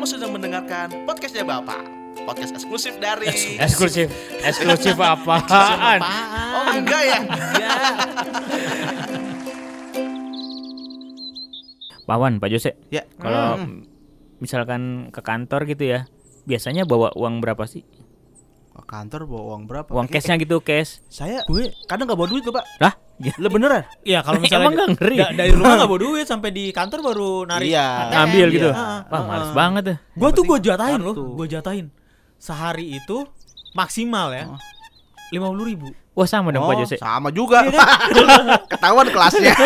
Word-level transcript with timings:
Kamu 0.00 0.08
sedang 0.08 0.32
mendengarkan 0.32 1.04
podcastnya 1.04 1.44
Bapak. 1.44 1.84
Podcast 2.24 2.56
eksklusif 2.56 2.96
dari 2.96 3.28
Eksklusif, 3.60 4.08
eksklusif 4.48 4.96
apaan? 4.96 6.00
Oh 6.56 6.72
enggak 6.72 7.02
ya? 7.04 7.20
Pawan, 12.08 12.40
Pak 12.40 12.48
Jose, 12.48 12.80
Ya. 12.88 13.04
kalau 13.20 13.60
Hmm. 13.60 13.84
misalkan 14.40 15.12
ke 15.12 15.20
kantor 15.20 15.68
gitu 15.68 15.84
ya, 15.92 16.08
biasanya 16.48 16.88
bawa 16.88 17.12
uang 17.12 17.44
berapa 17.44 17.68
sih? 17.68 17.84
Ke 18.72 18.80
kantor 18.88 19.28
bawa 19.28 19.42
uang 19.52 19.68
berapa? 19.68 19.92
Uang 19.92 20.08
cashnya 20.08 20.40
gitu, 20.40 20.64
cash. 20.64 21.04
Saya 21.12 21.44
gue 21.44 21.76
kadang 21.84 22.08
nggak 22.08 22.16
bawa 22.16 22.28
duit 22.32 22.40
tuh 22.40 22.56
pak. 22.56 22.64
Lah, 22.80 22.96
Lah 23.20 23.50
beneran? 23.50 23.82
Iya 24.00 24.18
kalau 24.20 24.38
misalnya 24.38 24.64
Emang 24.64 24.74
nggak 24.74 24.88
ngeri? 24.94 25.16
da- 25.18 25.34
dari 25.34 25.50
rumah 25.50 25.72
nggak 25.76 25.90
bawa 25.92 26.00
duit 26.00 26.24
sampai 26.24 26.50
di 26.50 26.64
kantor 26.70 26.98
baru 27.04 27.30
narik 27.44 27.68
Iya. 27.68 27.86
ATM. 27.86 28.10
ngambil 28.10 28.40
iya. 28.42 28.54
gitu. 28.54 28.68
Ah, 28.70 28.98
Wah, 29.04 29.12
ah, 29.12 29.22
males 29.26 29.50
banget 29.52 29.82
tuh. 29.84 29.96
Gua 30.14 30.28
tuh 30.30 30.42
gue 30.42 30.48
penting 30.54 30.68
jatahin 30.70 31.00
loh, 31.00 31.14
gue 31.14 31.46
jatahin 31.46 31.86
sehari 32.36 32.86
itu 32.94 33.16
maksimal 33.72 34.32
ya 34.32 34.44
Oh. 34.46 34.58
lima 35.30 35.46
puluh 35.46 35.64
ribu. 35.64 35.86
Wah, 36.10 36.26
sama 36.26 36.50
dong 36.50 36.62
Pak 36.62 36.74
Oh, 36.74 36.80
Jose. 36.80 36.96
sama 36.96 37.28
juga. 37.30 37.62
Ketahuan 38.72 39.08
kelasnya. 39.08 39.54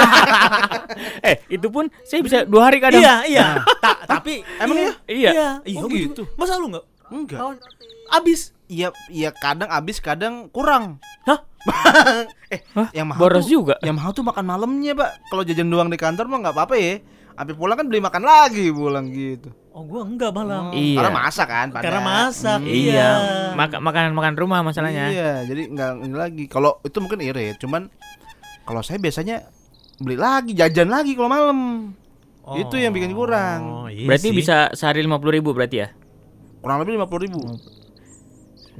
Eh, 1.24 1.40
itu 1.48 1.66
pun 1.66 1.88
saya 2.02 2.20
bisa 2.20 2.44
dua 2.44 2.68
hari 2.68 2.78
kadang. 2.78 3.00
Iya 3.00 3.24
iya. 3.24 3.46
Ta- 3.78 4.04
tapi 4.06 4.44
Emang 4.56 4.76
iya? 4.76 4.90
Iya. 5.06 5.30
Iya. 5.32 5.48
Iya 5.64 5.78
Oh, 5.80 5.88
gua 5.88 5.96
gitu. 5.96 6.22
Masa 6.34 6.54
lu 6.56 6.68
nggak? 6.68 6.84
Enggak. 7.12 7.38
Kawan, 7.40 7.56
Abis. 8.12 8.52
Iya, 8.64 8.88
iya 9.12 9.28
kadang 9.30 9.68
habis, 9.68 10.00
kadang 10.00 10.48
kurang. 10.48 10.96
Hah? 11.28 11.40
eh, 12.54 12.60
Hah? 12.72 12.88
yang 12.96 13.08
mahal 13.08 13.20
Boros 13.20 13.44
tuh, 13.44 13.60
juga. 13.60 13.74
Yang 13.80 13.96
mahal 14.00 14.10
tuh 14.12 14.24
makan 14.24 14.44
malamnya, 14.44 14.92
Pak. 14.96 15.10
Kalau 15.28 15.42
jajan 15.44 15.68
doang 15.68 15.88
di 15.92 16.00
kantor 16.00 16.28
mah 16.28 16.38
nggak 16.48 16.54
apa-apa 16.56 16.76
ya. 16.76 16.94
Sampai 17.34 17.54
pulang 17.58 17.74
kan 17.74 17.86
beli 17.90 17.98
makan 17.98 18.22
lagi 18.22 18.70
pulang 18.70 19.10
gitu. 19.10 19.50
Oh 19.74 19.82
gua 19.82 20.06
enggak 20.06 20.30
malam. 20.30 20.70
Oh, 20.70 20.72
Iya. 20.72 21.02
Karena 21.02 21.12
masak 21.12 21.48
kan, 21.50 21.66
pada. 21.74 21.82
Karena 21.82 22.00
masak. 22.00 22.58
Hmm. 22.62 22.70
Iya, 22.70 22.92
Iya. 22.94 23.08
Mak- 23.58 23.82
makanan-makan 23.82 24.34
rumah 24.38 24.60
masalahnya. 24.62 25.10
Iya, 25.10 25.30
jadi 25.44 25.62
nggak 25.66 25.90
ini 26.06 26.14
lagi. 26.16 26.44
Kalau 26.46 26.78
itu 26.80 26.96
mungkin 27.02 27.20
irit, 27.20 27.58
cuman 27.58 27.90
kalau 28.62 28.80
saya 28.80 28.96
biasanya 28.96 29.44
beli 29.98 30.14
lagi, 30.14 30.54
jajan 30.54 30.88
lagi 30.88 31.18
kalau 31.18 31.26
malam. 31.28 31.58
Itu 32.54 32.76
yang 32.76 32.92
bikin 32.94 33.12
kurang. 33.12 33.60
Oh, 33.64 33.88
iya 33.88 34.04
berarti 34.06 34.30
sih. 34.30 34.36
bisa 34.36 34.68
sehari 34.72 35.00
lima 35.00 35.16
puluh 35.18 35.34
ribu 35.34 35.50
berarti 35.50 35.80
ya? 35.80 35.88
Kurang 36.64 36.80
lebih 36.80 36.96
lima 36.96 37.04
puluh 37.04 37.22
ribu. 37.28 37.40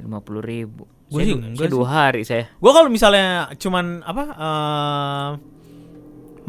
Lima 0.01 0.19
puluh 0.25 0.41
ribu. 0.41 0.89
Gua 1.05 1.21
Saya, 1.21 1.29
sih 1.29 1.35
enggak 1.37 1.67
sih. 1.69 1.73
dua 1.77 1.85
hari 1.85 2.21
saya. 2.25 2.49
Gua 2.57 2.71
kalau 2.73 2.89
misalnya 2.89 3.53
cuman 3.61 4.01
apa 4.01 4.23
eh 4.33 5.29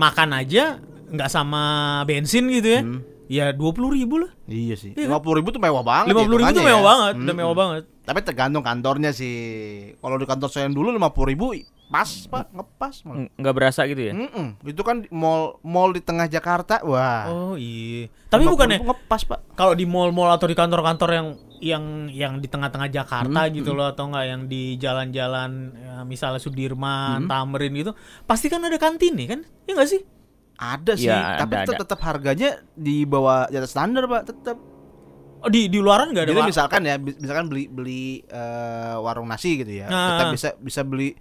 makan 0.00 0.30
aja 0.32 0.80
nggak 1.12 1.28
sama 1.28 1.62
bensin 2.08 2.48
gitu 2.48 2.68
ya. 2.72 2.80
Hmm. 2.80 3.00
Ya 3.28 3.44
dua 3.52 3.76
puluh 3.76 3.92
ribu 3.92 4.24
lah. 4.24 4.32
Iya 4.48 4.80
sih. 4.80 4.96
Iya 4.96 5.12
Lima 5.12 5.20
puluh 5.20 5.44
ribu 5.44 5.52
tuh 5.52 5.60
mewah 5.60 5.84
banget. 5.84 6.16
Lima 6.16 6.24
puluh 6.24 6.40
ribu 6.40 6.56
tuh 6.56 6.64
mewah 6.64 6.80
ya. 6.80 6.88
banget, 6.88 7.14
udah 7.20 7.34
Hmm. 7.36 7.40
mewah 7.44 7.56
banget. 7.58 7.82
Tapi 8.06 8.18
tergantung 8.24 8.64
kantornya 8.64 9.10
sih. 9.12 9.36
Kalau 10.00 10.16
di 10.16 10.24
kantor 10.24 10.48
saya 10.48 10.70
yang 10.70 10.74
dulu 10.78 10.88
lima 10.88 11.12
puluh 11.12 11.28
ribu 11.36 11.52
pas 11.86 12.04
pak, 12.26 12.50
ngepas 12.50 12.94
malah. 13.02 13.16
Ng- 13.20 13.30
Nggak 13.36 13.54
berasa 13.54 13.80
gitu 13.84 14.00
ya? 14.00 14.12
Mm-mm. 14.12 14.58
Itu 14.60 14.82
kan 14.82 15.06
mall 15.08 15.62
mall 15.62 15.90
di 15.90 16.00
tengah 16.00 16.26
Jakarta, 16.26 16.82
wah. 16.82 17.24
Oh 17.26 17.54
iya. 17.54 18.10
Tapi 18.26 18.42
50 18.42 18.52
bukannya 18.52 18.78
ngepas 18.82 19.22
pak. 19.24 19.40
kalau 19.52 19.72
di 19.72 19.84
mall-mall 19.84 20.30
atau 20.30 20.44
di 20.44 20.52
kantor-kantor 20.52 21.10
yang 21.10 21.28
yang 21.56 21.84
yang 22.10 22.32
di 22.36 22.46
tengah-tengah 22.46 22.90
Jakarta 22.90 23.40
Hmm, 23.40 23.54
gitu 23.54 23.72
loh 23.72 23.88
atau 23.88 24.06
enggak 24.06 24.26
yang 24.26 24.42
di 24.44 24.76
jalan-jalan 24.76 25.50
ya, 25.74 25.94
misalnya 26.02 26.36
Sudirman, 26.36 27.24
Hmm. 27.24 27.28
Tamrin 27.28 27.72
gitu, 27.72 27.94
pasti 28.22 28.46
kan 28.46 28.60
ada 28.60 28.76
kantin 28.76 29.14
nih 29.14 29.26
kan? 29.26 29.40
Ya 29.62 29.72
enggak 29.72 29.88
sih? 29.88 30.02
Ada 30.54 30.92
sih, 30.94 31.06
Iya, 31.06 31.36
tapi 31.38 31.54
ada, 31.54 31.64
ada. 31.66 31.78
tetap 31.78 32.00
harganya 32.02 32.48
di 32.72 33.04
bawah 33.04 33.46
di 33.46 33.56
atas 33.56 33.70
standar 33.70 34.04
pak, 34.04 34.26
tetap. 34.26 34.56
Oh, 35.38 35.48
di 35.48 35.68
di 35.68 35.78
luaran 35.78 36.10
enggak 36.10 36.26
ada. 36.26 36.32
Jadi 36.34 36.42
misalkan 36.46 36.80
ya, 36.82 36.96
misalkan 36.96 37.46
beli 37.46 37.64
beli 37.66 38.04
eh, 38.22 38.96
warung 38.98 39.24
nasi 39.26 39.56
gitu 39.56 39.70
ya, 39.70 39.86
Nah. 39.86 40.08
kita 40.10 40.24
bisa 40.30 40.48
bisa 40.58 40.80
beli 40.82 41.12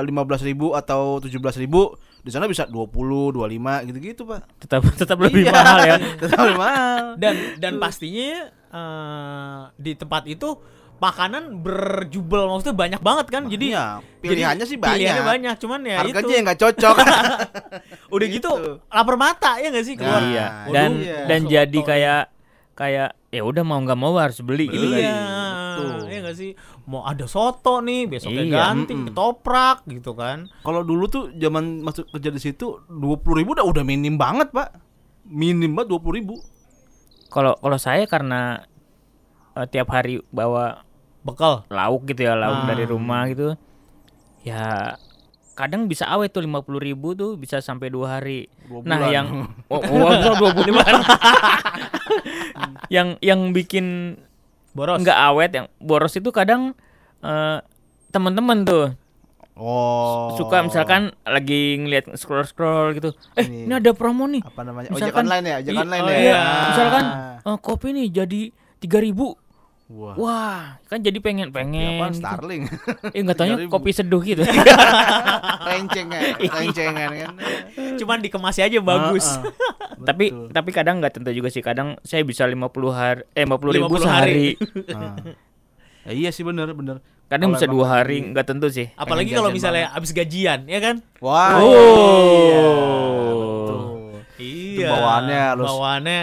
lima 0.00 0.22
belas 0.22 0.38
ribu 0.40 0.70
atau 0.70 1.18
tujuh 1.18 1.36
belas 1.36 1.54
ribu, 1.54 1.90
di 2.18 2.30
sana 2.30 2.44
bisa 2.44 2.64
20, 2.64 2.88
25 3.34 3.42
gitu-gitu 3.84 4.22
pak. 4.22 4.46
Tetap 4.58 4.82
tetap 5.00 5.18
lebih 5.18 5.42
Iya, 5.42 5.52
mahal 5.52 5.78
ya. 5.82 5.96
Tetap 6.22 6.38
lebih 6.40 6.58
mahal. 6.58 7.02
dan 7.16 7.34
dan 7.58 7.72
pastinya 7.76 8.30
eh, 8.48 9.58
di 9.74 9.92
tempat 9.92 10.24
itu 10.24 10.54
makanan 10.98 11.58
berjubel 11.58 12.46
maksudnya 12.48 12.74
banyak 12.76 13.00
banget 13.00 13.26
kan. 13.28 13.42
Jadi 13.46 13.66
Iya, 13.70 13.86
jadi 14.18 14.22
pilihannya 14.24 14.66
sih 14.66 14.76
banyak. 14.76 14.94
Pilihannya 14.96 15.24
banyak, 15.24 15.54
cuman 15.56 15.80
ya 15.82 15.96
Harganya 16.00 16.18
itu. 16.20 16.30
yang 16.32 16.44
nggak 16.44 16.60
cocok. 16.60 16.96
Udah 18.14 18.26
gitu 18.28 18.50
lapar 18.84 19.14
mata 19.14 19.58
ya 19.58 19.70
enggak 19.70 19.86
sih 19.86 19.94
keluar. 19.94 20.18
Nah, 20.18 20.26
iya. 20.28 20.46
waduh, 20.46 20.70
Dan 20.70 20.90
iya. 20.98 21.18
dan 21.26 21.40
jadi 21.44 21.70
nih. 21.72 21.86
kayak 21.86 22.22
kayak 22.74 23.10
ya 23.28 23.42
udah 23.42 23.62
mau 23.62 23.76
nggak 23.76 23.94
mau 23.94 24.14
harus 24.16 24.38
beli 24.38 24.66
gitu 24.66 24.86
kan. 24.88 25.02
Gitu. 25.78 26.04
iya 26.06 26.18
gak 26.22 26.36
sih? 26.36 26.50
Mau 26.84 27.02
ada 27.02 27.24
soto 27.24 27.78
nih, 27.78 28.06
besoknya 28.06 28.42
Iya, 28.42 28.54
ganti, 28.58 28.92
mm-mm. 28.92 29.06
ketoprak 29.08 29.86
gitu 29.86 30.12
kan. 30.12 30.50
Kalau 30.60 30.82
dulu 30.82 31.04
tuh 31.06 31.24
zaman 31.32 31.80
masuk 31.80 32.10
kerja 32.10 32.28
di 32.28 32.40
situ 32.40 32.82
dua 32.84 33.16
puluh 33.16 33.40
ribu 33.40 33.54
udah 33.54 33.64
udah 33.64 33.82
minim 33.82 34.14
banget 34.14 34.50
pak, 34.50 34.76
minim 35.24 35.72
banget 35.72 35.88
dua 35.90 36.00
puluh 36.00 36.16
ribu. 36.16 36.34
Kalau 37.28 37.54
kalau 37.56 37.76
saya 37.76 38.04
karena 38.04 38.64
eh, 39.52 39.66
tiap 39.66 39.88
hari 39.88 40.18
bawa 40.28 40.84
Bekal. 41.18 41.66
lauk 41.68 42.06
gitu 42.06 42.24
ya, 42.24 42.32
lauk 42.32 42.64
Ah. 42.64 42.66
dari 42.66 42.84
rumah 42.84 43.28
gitu. 43.28 43.52
Ya 44.42 44.96
kadang 45.52 45.90
bisa 45.90 46.06
awet 46.06 46.30
tuh 46.30 46.40
lima 46.40 46.62
puluh 46.62 46.78
ribu 46.78 47.12
tuh 47.12 47.34
bisa 47.34 47.58
sampai 47.58 47.90
dua 47.90 48.16
hari. 48.16 48.46
Dua 48.64 48.80
Nah 48.86 49.10
yang 49.10 49.26
oh, 49.74 49.82
oh, 49.82 50.08
oh, 50.08 50.34
dua 50.38 50.50
bulan. 50.54 50.94
yang 52.94 53.18
yang 53.20 53.50
bikin 53.52 54.16
Boros. 54.72 55.00
nggak 55.00 55.18
awet 55.32 55.50
yang 55.52 55.66
boros 55.78 56.14
itu 56.14 56.28
kadang 56.30 56.76
eh, 57.20 57.58
teman-teman 58.08 58.62
tuh 58.62 58.86
oh 59.58 60.38
suka 60.38 60.62
misalkan 60.62 61.10
lagi 61.26 61.76
ngeliat 61.76 62.14
scroll 62.14 62.46
scroll 62.46 62.94
gitu 62.94 63.10
eh 63.34 63.42
Ini. 63.42 63.66
ini 63.66 63.74
ada 63.74 63.90
promo 63.90 64.24
nih 64.24 64.40
apa 64.40 64.60
namanya 64.62 64.88
ojek 64.94 65.10
misalkan- 65.10 65.24
online 65.26 65.44
ya 65.44 65.56
ojek 65.58 65.74
online 65.74 66.04
oh, 66.04 66.10
ya. 66.10 66.18
iya. 66.20 66.38
Ah. 66.38 66.66
misalkan 66.70 67.04
eh, 67.42 67.58
kopi 67.58 67.88
nih 67.90 68.06
jadi 68.12 68.40
tiga 68.78 68.98
ribu 69.02 69.34
Wah. 69.88 70.12
wah 70.20 70.64
kan 70.84 71.00
jadi 71.00 71.16
pengen 71.16 71.48
pengen 71.48 72.12
gitu. 72.12 72.20
Starling. 72.20 72.68
eh 73.16 73.20
nggak 73.24 73.36
taunya 73.40 73.56
3.000. 73.56 73.72
kopi 73.72 73.90
seduh 73.90 74.20
gitu 74.20 74.44
Rencengan, 75.68 76.20
rencengan 76.60 77.08
kan. 77.08 77.32
Cuman 77.96 78.20
dikemasnya 78.20 78.68
aja 78.68 78.84
bagus. 78.84 79.24
Ah, 79.24 79.48
ah. 79.48 80.04
tapi 80.04 80.28
Betul. 80.28 80.52
tapi 80.52 80.70
kadang 80.76 81.00
nggak 81.00 81.16
tentu 81.16 81.32
juga 81.32 81.48
sih 81.48 81.64
kadang 81.64 81.96
saya 82.04 82.20
bisa 82.20 82.44
50 82.44 82.68
hari 82.90 83.24
eh 83.32 83.48
50 83.48 83.76
ribu 83.80 83.96
50 83.96 84.04
sehari 84.04 84.12
hari. 84.12 84.48
Ah. 84.92 85.16
Ya, 86.04 86.12
iya 86.12 86.30
sih 86.32 86.44
bener 86.44 86.68
bener. 86.72 87.00
kadang 87.24 87.52
Kalau 87.52 87.56
bisa 87.56 87.66
dua 87.66 87.86
hari 87.90 88.28
nggak 88.28 88.44
tentu 88.44 88.68
sih 88.68 88.88
Apalagi 88.92 89.32
kalau 89.32 89.48
misalnya 89.48 89.92
abis 89.92 90.12
gajian, 90.12 90.64
ya 90.64 90.80
kan? 90.80 91.00
Wah. 91.20 91.60
Oh. 91.60 91.64
iya, 91.64 92.60
betul. 93.40 93.80
Iya. 94.38 94.88
bawaannya 94.88 95.38
harus- 95.48 95.68
Bawaannya. 95.68 96.22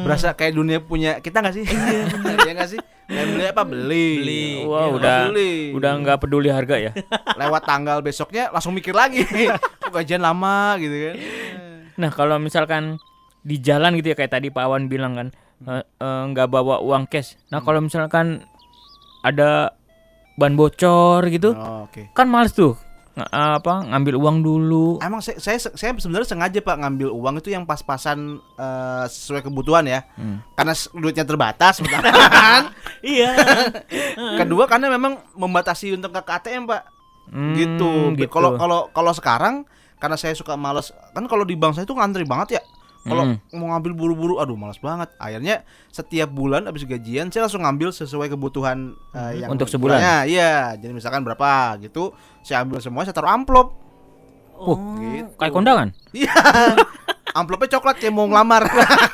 Hmm. 0.00 0.04
Berasa 0.04 0.32
kayak 0.32 0.52
dunia 0.52 0.78
punya 0.80 1.20
kita 1.20 1.38
nggak 1.38 1.54
sih? 1.54 1.64
Iya 1.64 2.02
ya 2.48 2.52
nggak 2.54 2.70
sih? 2.70 2.80
Kayak 3.04 3.26
beli 3.28 3.44
apa 3.44 3.62
beli? 3.62 4.08
Beli. 4.16 4.44
Wah 4.64 4.80
Iya, 4.80 4.88
udah 4.92 5.16
beli. 5.28 5.52
udah 5.72 5.92
nggak 5.96 6.18
peduli 6.18 6.48
harga 6.48 6.76
ya 6.80 6.92
Lewat 7.40 7.62
tanggal 7.64 7.98
besoknya 8.00 8.48
langsung 8.48 8.72
mikir 8.72 8.92
lagi. 8.92 9.26
Kok 9.82 9.90
gajian 9.90 10.20
lama 10.20 10.74
gitu 10.76 10.94
kan? 10.94 11.16
Nah 11.96 12.10
kalau 12.10 12.38
misalkan 12.38 12.96
di 13.40 13.56
jalan 13.56 13.94
gitu 13.94 14.12
ya 14.12 14.16
kayak 14.16 14.32
tadi 14.32 14.48
Pak 14.48 14.62
Awan 14.62 14.86
bilang 14.86 15.12
kan 15.14 15.28
eh, 15.66 15.82
eh, 15.82 16.22
nggak 16.26 16.48
bawa 16.48 16.80
uang 16.80 17.04
cash. 17.06 17.36
Nah 17.48 17.60
kalau 17.60 17.80
misalkan 17.80 18.44
ada 19.20 19.76
ban 20.34 20.56
bocor 20.56 21.28
gitu, 21.28 21.52
Oh, 21.52 21.84
Oke. 21.84 22.08
kan 22.10 22.24
males 22.24 22.52
tuh 22.52 22.72
apa 23.18 23.90
ngambil 23.90 24.14
uang 24.16 24.36
dulu. 24.40 24.86
Emang 25.02 25.18
saya 25.18 25.36
saya, 25.42 25.58
saya 25.58 25.90
sebenarnya 25.98 26.28
sengaja 26.30 26.58
Pak 26.62 26.76
ngambil 26.78 27.08
uang 27.10 27.34
itu 27.42 27.50
yang 27.50 27.66
pas-pasan 27.66 28.38
eh, 28.38 29.04
sesuai 29.10 29.42
kebutuhan 29.44 29.84
ya. 29.84 30.06
Hmm. 30.14 30.40
Karena 30.54 30.74
duitnya 30.94 31.26
terbatas 31.26 31.82
kan. 31.82 32.02
Iya. 33.00 33.32
Kedua 34.44 34.68
karena 34.68 34.92
memang 34.92 35.24
membatasi 35.32 35.96
untuk 35.96 36.12
ke 36.12 36.20
ATM, 36.20 36.68
Pak. 36.68 36.82
Hmm, 37.32 37.56
gitu. 37.56 38.12
gitu. 38.12 38.28
Kalau 38.28 38.60
kalau 38.60 38.92
kalau 38.92 39.12
sekarang 39.16 39.64
karena 39.96 40.16
saya 40.20 40.36
suka 40.36 40.56
males 40.56 40.92
kan 41.16 41.24
kalau 41.24 41.44
di 41.44 41.56
bank 41.56 41.76
saya 41.76 41.88
itu 41.88 41.96
ngantri 41.96 42.28
banget 42.28 42.60
ya. 42.60 42.62
Kalau 43.00 43.24
Hmm. 43.24 43.36
mau 43.54 43.72
ngambil 43.72 43.92
buru-buru, 43.92 44.34
aduh 44.36 44.54
malas 44.54 44.76
banget. 44.76 45.08
Akhirnya 45.16 45.64
setiap 45.88 46.28
bulan 46.28 46.64
habis 46.64 46.84
gajian 46.84 47.28
saya 47.28 47.44
langsung 47.44 47.62
ngambil 47.62 47.90
sesuai 47.90 48.28
kebutuhan 48.28 48.92
eh, 49.10 49.40
yang 49.40 49.48
Hmm, 49.48 49.56
Untuk 49.56 49.66
sebulan? 49.66 49.96
bulannya. 49.96 50.16
Iya, 50.26 50.52
jadi 50.76 50.92
misalkan 50.92 51.22
berapa 51.22 51.48
gitu, 51.78 52.12
saya 52.40 52.60
ambil 52.60 52.76
semua, 52.78 53.02
saya 53.02 53.12
taruh 53.12 53.30
amplop. 53.30 53.72
Oh, 54.54 54.76
Gitu. 54.94 55.32
kayak 55.34 55.50
kondangan. 55.50 55.88
Iya. 56.12 56.28
Amplopnya 57.32 57.70
coklat 57.72 57.96
kayak 57.96 58.10
mau 58.10 58.26
ngelamar. 58.26 58.66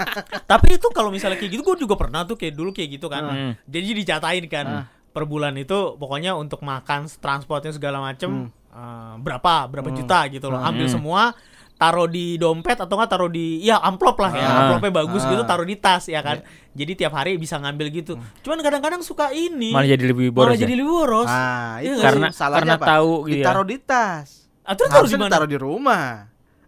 Tapi 0.50 0.74
itu 0.74 0.88
kalau 0.90 1.12
misalnya 1.12 1.36
kayak 1.36 1.52
gitu 1.52 1.62
gue 1.62 1.76
juga 1.78 1.94
pernah 1.94 2.24
tuh 2.24 2.34
kayak 2.34 2.52
dulu 2.52 2.72
kayak 2.72 2.96
gitu 2.96 3.06
kan. 3.06 3.22
Hmm. 3.22 3.52
Jadi 3.62 3.92
dicatain 3.94 4.44
kan 4.46 4.66
Ah. 4.66 4.84
per 5.06 5.22
bulan 5.22 5.52
itu 5.54 5.94
pokoknya 5.94 6.32
untuk 6.32 6.60
makan 6.60 7.06
transportnya 7.12 7.70
segala 7.70 8.00
macem 8.00 8.48
Hmm. 8.48 8.48
eh, 8.72 9.14
berapa 9.18 9.64
berapa 9.66 9.88
juta 9.90 10.26
gitu 10.28 10.48
loh. 10.48 10.58
Hmm. 10.58 10.68
Ambil 10.70 10.86
Hmm. 10.86 10.94
semua 10.96 11.22
taruh 11.76 12.04
di 12.06 12.34
dompet 12.34 12.74
atau 12.74 12.96
enggak 12.96 13.10
taruh 13.10 13.28
di 13.28 13.60
ya 13.60 13.76
amplop 13.78 14.16
lah 14.16 14.32
ya 14.32 14.42
Ah. 14.42 14.56
amplopnya 14.64 14.92
bagus 14.96 15.22
Ah. 15.22 15.28
gitu 15.28 15.42
taruh 15.44 15.62
di 15.62 15.76
tas 15.76 16.04
ya 16.06 16.20
kan 16.20 16.40
jadi 16.72 16.92
tiap 16.94 17.12
hari 17.12 17.36
bisa 17.36 17.56
ngambil 17.56 17.88
gitu 17.90 18.16
cuman 18.40 18.58
kadang-kadang 18.58 19.00
suka 19.00 19.28
ini 19.30 19.70
Malah 19.70 19.84
jadi 19.86 20.04
lebih 20.06 20.30
malah 20.30 20.50
boros. 20.50 20.56
jadi 20.56 20.68
ya? 20.68 20.78
lebih 20.78 20.88
boros 20.90 21.28
Nah, 21.28 21.76
Iya 21.76 21.84
itu 21.84 21.94
nggak 21.94 22.06
Karena 22.06 22.26
salahnya 22.30 22.58
karena 22.58 22.74
apa? 22.74 22.86
tahu 22.88 23.12
gitu 23.22 23.28
ya. 23.30 23.44
Ditaruh 23.44 23.66
di 23.66 23.76
tas. 23.78 24.28
ah, 24.62 24.72
terus 24.72 24.88
taruh 24.88 25.04
di 25.06 25.16
ditaruh 25.18 25.46
di 25.46 25.58
rumah. 25.58 26.06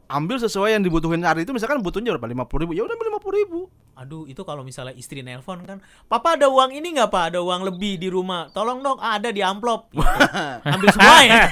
Ambil 0.07 0.37
sesuai 0.39 0.73
yang 0.73 0.81
dibutuhin 0.81 1.21
hari 1.21 1.45
itu 1.45 1.53
misalkan 1.53 1.81
butuhnya 1.81 2.13
berapa? 2.15 2.29
50 2.29 2.65
ribu. 2.65 2.73
Ya 2.73 2.81
udah 2.83 2.93
ambil 2.93 3.09
50 3.11 3.33
ribu. 3.35 3.59
Aduh 3.99 4.25
itu 4.25 4.39
kalau 4.41 4.63
misalnya 4.63 4.95
istri 4.95 5.21
nelpon 5.21 5.59
kan 5.61 5.79
papa 6.05 6.35
ada 6.35 6.47
uang 6.47 6.71
ini 6.71 6.95
nggak 6.95 7.09
pak 7.09 7.25
ada 7.29 7.39
uang 7.39 7.67
lebih 7.67 7.97
di 7.97 8.07
rumah 8.07 8.47
tolong 8.49 8.79
dong 8.79 8.97
ah, 8.97 9.15
ada 9.15 9.29
di 9.29 9.43
amplop 9.43 9.91
Gitu. 9.91 10.07
ambil 10.65 10.89
semua 10.89 11.19
ya 11.21 11.43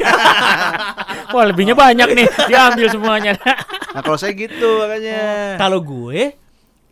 Wah, 1.35 1.45
lebihnya 1.45 1.75
banyak 1.75 2.07
nih. 2.13 2.27
Diambil 2.47 2.87
semuanya. 2.89 3.33
Nah, 3.89 4.05
kalau 4.05 4.15
saya 4.15 4.31
gitu 4.31 4.77
makanya. 4.79 5.57
kalau 5.57 5.81
gue 5.81 6.37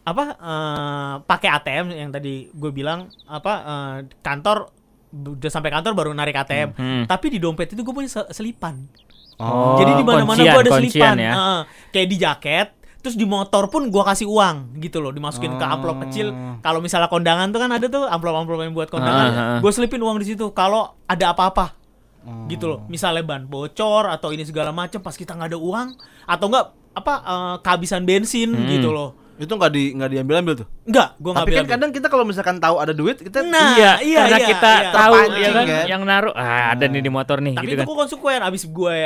apa 0.03 0.25
eh, 0.35 1.15
pakai 1.23 1.49
ATM 1.53 1.87
yang 1.95 2.09
tadi 2.09 2.49
gue 2.49 2.71
bilang 2.71 3.05
apa 3.25 3.53
eh, 3.61 3.97
kantor 4.19 4.73
udah 5.13 5.51
sampai 5.51 5.69
kantor 5.69 5.93
baru 5.93 6.11
narik 6.11 6.33
ATM 6.35 6.73
Hmm. 6.73 7.05
tapi 7.05 7.29
di 7.29 7.37
dompet 7.37 7.69
itu 7.69 7.81
gue 7.81 7.93
punya 7.93 8.09
se- 8.09 8.33
selipan 8.33 8.89
Oh, 9.35 9.77
jadi 9.77 9.93
di 9.95 10.03
mana-mana 10.03 10.39
gue 10.39 10.61
ada 10.63 10.73
selipan 10.75 11.17
ya. 11.19 11.33
Heeh. 11.33 11.61
kayak 11.91 12.09
di 12.09 12.17
jaket 12.17 12.69
terus 13.05 13.15
di 13.15 13.23
motor 13.23 13.69
pun 13.69 13.85
gue 13.85 14.03
kasih 14.03 14.25
uang 14.25 14.81
gitu 14.81 14.99
loh 14.99 15.13
dimasukin 15.13 15.53
ke 15.53 15.63
amplop 15.63 15.95
Oh. 15.95 16.03
kecil 16.03 16.33
kalau 16.59 16.81
misalnya 16.81 17.07
kondangan 17.07 17.47
tuh 17.47 17.61
kan 17.61 17.69
ada 17.69 17.85
tuh 17.85 18.09
amplop-amplop 18.09 18.59
yang 18.59 18.73
buat 18.73 18.89
kondangan 18.89 19.29
Ah, 19.29 19.37
ah, 19.37 19.47
ah. 19.51 19.59
gue 19.61 19.71
selipin 19.71 20.01
uang 20.01 20.17
di 20.17 20.27
situ 20.27 20.49
kalau 20.51 20.97
ada 21.05 21.31
apa-apa 21.31 21.77
Hmm. 22.21 22.49
gitu 22.49 22.65
loh 22.65 22.81
misalnya 22.87 23.21
ban 23.21 23.45
bocor 23.45 24.09
atau 24.09 24.33
ini 24.33 24.41
segala 24.43 24.73
macam 24.73 24.97
pas 24.99 25.13
kita 25.13 25.31
nggak 25.31 25.45
ada 25.47 25.61
uang 25.61 25.89
atau 26.25 26.47
enggak 26.49 26.65
apa 26.95 27.15
eh, 27.21 27.57
kehabisan 27.61 28.03
bensin 28.03 28.49
Hmm. 28.49 28.65
gitu 28.67 28.89
loh 28.89 29.13
Itu 29.35 29.51
nggak 29.53 29.69
di 29.69 29.91
nggak 29.93 30.09
diambil-ambil 30.09 30.55
tuh. 30.57 30.67
enggak 30.85 31.19
gue 31.19 31.27
nggak 31.27 31.43
Tapi 31.43 31.51
kan 31.51 31.57
bilang 31.59 31.69
kadang 31.69 31.91
kita 31.93 32.07
kalau 32.07 32.23
misalkan 32.23 32.57
tahu 32.57 32.79
ada 32.79 32.95
duit, 32.95 33.19
kita 33.19 33.43
Nah, 33.43 33.75
iya, 33.75 33.93
iya, 34.01 34.21
karena 34.25 34.39
iya, 34.39 34.47
kita 34.49 34.73
iya. 34.73 34.91
tahu 34.91 35.15
ya 35.35 35.49
kan, 35.51 35.65
kan? 35.67 35.85
yang 35.85 36.03
naruh 36.03 36.33
ah 36.33 36.71
ada 36.71 36.85
nih 36.87 37.03
di 37.03 37.11
motor 37.11 37.39
nih 37.39 37.53
tapi 37.53 37.67
gitu 37.67 37.75
itu 37.75 37.77
kan. 37.77 37.87
gue 37.87 37.97
konsekuen 37.99 38.41
abis 38.41 38.63
gue 38.65 38.97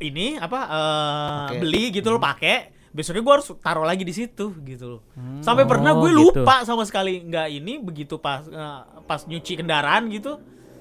ini 0.00 0.26
apa 0.36 0.58
eh, 0.58 1.28
Pakai. 1.46 1.58
beli 1.60 1.84
gitu 1.92 2.08
loh 2.08 2.18
pakai 2.18 2.56
besoknya 2.96 3.20
gue 3.20 3.34
harus 3.36 3.52
taruh 3.60 3.84
lagi 3.84 4.02
di 4.02 4.10
situ 4.10 4.56
gitu 4.58 4.84
loh 4.88 5.00
sampai 5.38 5.62
pernah 5.62 5.92
Oh, 5.92 6.00
gue 6.00 6.10
gitu. 6.10 6.40
lupa 6.40 6.64
sama 6.64 6.82
sekali 6.82 7.20
nggak 7.22 7.48
ini 7.52 7.76
begitu 7.76 8.16
pas 8.16 8.40
eh, 8.42 8.80
pas 9.04 9.20
nyuci 9.22 9.52
kendaraan 9.54 10.08
gitu 10.08 10.40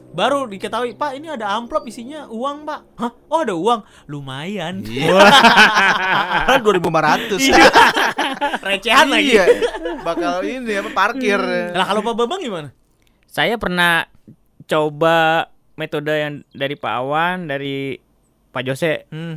baru 0.10 0.48
diketahui 0.48 0.96
pak 0.96 1.12
ini 1.14 1.28
ada 1.28 1.52
amplop 1.52 1.84
isinya 1.84 2.32
uang 2.32 2.64
pak 2.64 2.80
hah 2.96 3.12
oh 3.28 3.44
ada 3.44 3.52
uang 3.52 3.84
lumayan 4.08 4.80
Iya. 4.80 5.12
Kan 6.48 6.64
2500. 6.64 7.36
recehan 8.64 9.08
lagi 9.12 9.36
Iya. 9.36 9.46
Bakal 10.00 10.34
ini 10.42 10.72
apa 10.74 10.90
parkir. 10.90 11.36
lah 11.70 11.84
kalau 11.84 12.00
pak 12.02 12.16
babang 12.16 12.40
gimana 12.40 12.70
Saya 13.28 13.60
pernah 13.60 14.08
coba 14.64 15.52
metode 15.76 16.16
yang 16.16 16.34
dari 16.50 16.80
Pak 16.80 16.94
Awan, 16.96 17.52
dari 17.52 18.00
Pak 18.50 18.64
Jose, 18.64 19.04
hmm. 19.12 19.36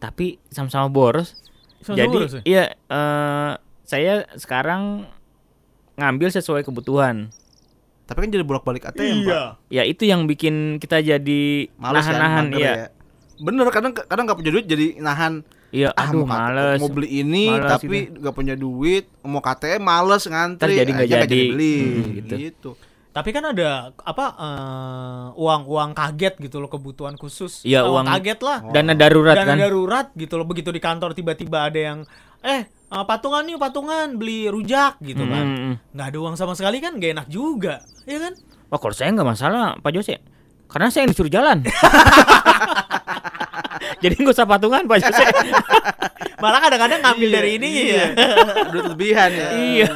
tapi 0.00 0.40
sama-sama 0.48 0.88
boros. 0.88 1.36
Jadi 1.80 2.08
boros 2.08 2.32
ya? 2.32 2.42
iya 2.42 2.64
eh, 2.74 3.50
saya 3.82 4.14
sekarang 4.34 5.06
ngambil 5.94 6.28
sesuai 6.30 6.62
kebutuhan. 6.62 7.30
Tapi 8.04 8.24
kan 8.24 8.30
jadi 8.30 8.40
bolak-balik 8.40 8.88
ATM, 8.88 8.96
Pak. 8.96 9.04
iya 9.20 9.42
Ya 9.68 9.82
itu 9.84 10.04
yang 10.04 10.24
bikin 10.24 10.80
kita 10.80 10.98
jadi 10.98 11.68
Males 11.76 12.00
kan, 12.00 12.16
nahan-nahan 12.16 12.44
mager 12.48 12.58
iya. 12.58 12.72
ya. 12.72 12.88
Bener 13.38 13.68
kadang 13.68 13.92
kadang 13.92 14.24
nggak 14.24 14.38
punya 14.38 14.50
duit 14.50 14.66
jadi 14.66 14.86
nahan 14.98 15.44
Iya, 15.68 15.92
ah, 15.92 16.08
aduh 16.08 16.24
mau, 16.24 16.32
males. 16.32 16.80
mau 16.80 16.88
beli 16.88 17.20
ini 17.20 17.52
Males 17.52 17.68
tapi 17.68 18.08
nggak 18.08 18.32
punya 18.32 18.56
duit 18.56 19.04
mau 19.20 19.44
KTM 19.44 19.84
males 19.84 20.24
ngantri 20.24 20.64
Ntar 20.64 20.80
jadi 20.80 20.90
nggak 20.90 21.06
nggak 21.06 21.28
jadi. 21.28 21.40
beli 21.52 21.76
Hmm, 21.76 22.08
gitu. 22.16 22.34
gitu. 22.40 22.70
Tapi 23.18 23.30
kan 23.30 23.42
ada 23.48 23.70
apa 23.98 24.26
eh, 24.32 25.26
uang-uang 25.34 25.90
kaget 25.92 26.38
gitu 26.38 26.58
loh 26.58 26.66
kebutuhan 26.66 27.14
khusus. 27.14 27.62
Iya, 27.62 27.82
Eh, 27.82 27.90
uang- 27.90 28.06
kaget 28.08 28.38
lah. 28.40 28.58
Dana 28.64 28.94
darurat 28.94 29.34
Dana 29.34 29.48
kan. 29.48 29.58
darurat 29.58 30.06
gitu 30.12 30.34
loh. 30.34 30.46
Begitu 30.46 30.70
di 30.70 30.78
kantor 30.78 31.10
tiba-tiba 31.12 31.66
ada 31.66 31.74
yang 31.76 31.98
eh 32.38 32.62
eh, 32.64 33.04
patungan 33.04 33.42
nih 33.42 33.56
patungan 33.56 34.14
beli 34.14 34.46
rujak 34.46 34.96
gitu 35.00 35.18
Hmm, 35.20 35.32
kan. 35.32 35.44
hmm, 35.44 35.58
hmm. 35.58 35.74
Nggak 35.92 36.06
ada 36.06 36.18
uang 36.20 36.34
sama 36.34 36.54
sekali 36.54 36.78
kan 36.78 36.94
gak 36.94 37.10
enak 37.12 37.26
juga. 37.26 37.82
Iya 38.04 38.18
kan? 38.20 38.32
Wah 38.68 38.78
kalau 38.78 38.92
saya 38.92 39.10
nggak 39.10 39.28
masalah 39.28 39.64
Pak 39.76 39.92
Jose 39.92 40.20
Karena 40.66 40.86
saya 40.86 41.02
yang 41.02 41.10
disuruh 41.10 41.32
jalan 41.32 41.64
Jadi 43.98 44.14
nggak 44.14 44.30
usah 44.30 44.44
patungan 44.44 44.84
Pak 44.84 44.98
Jose 45.00 45.24
Malah 46.38 46.60
kadang-kadang 46.60 47.00
ngambil 47.00 47.28
dari 47.32 47.50
ini 47.56 47.68
ya. 47.90 48.04
duit 48.68 48.84
lebihan 48.86 49.30
ya 49.30 49.48
Iya 49.50 49.88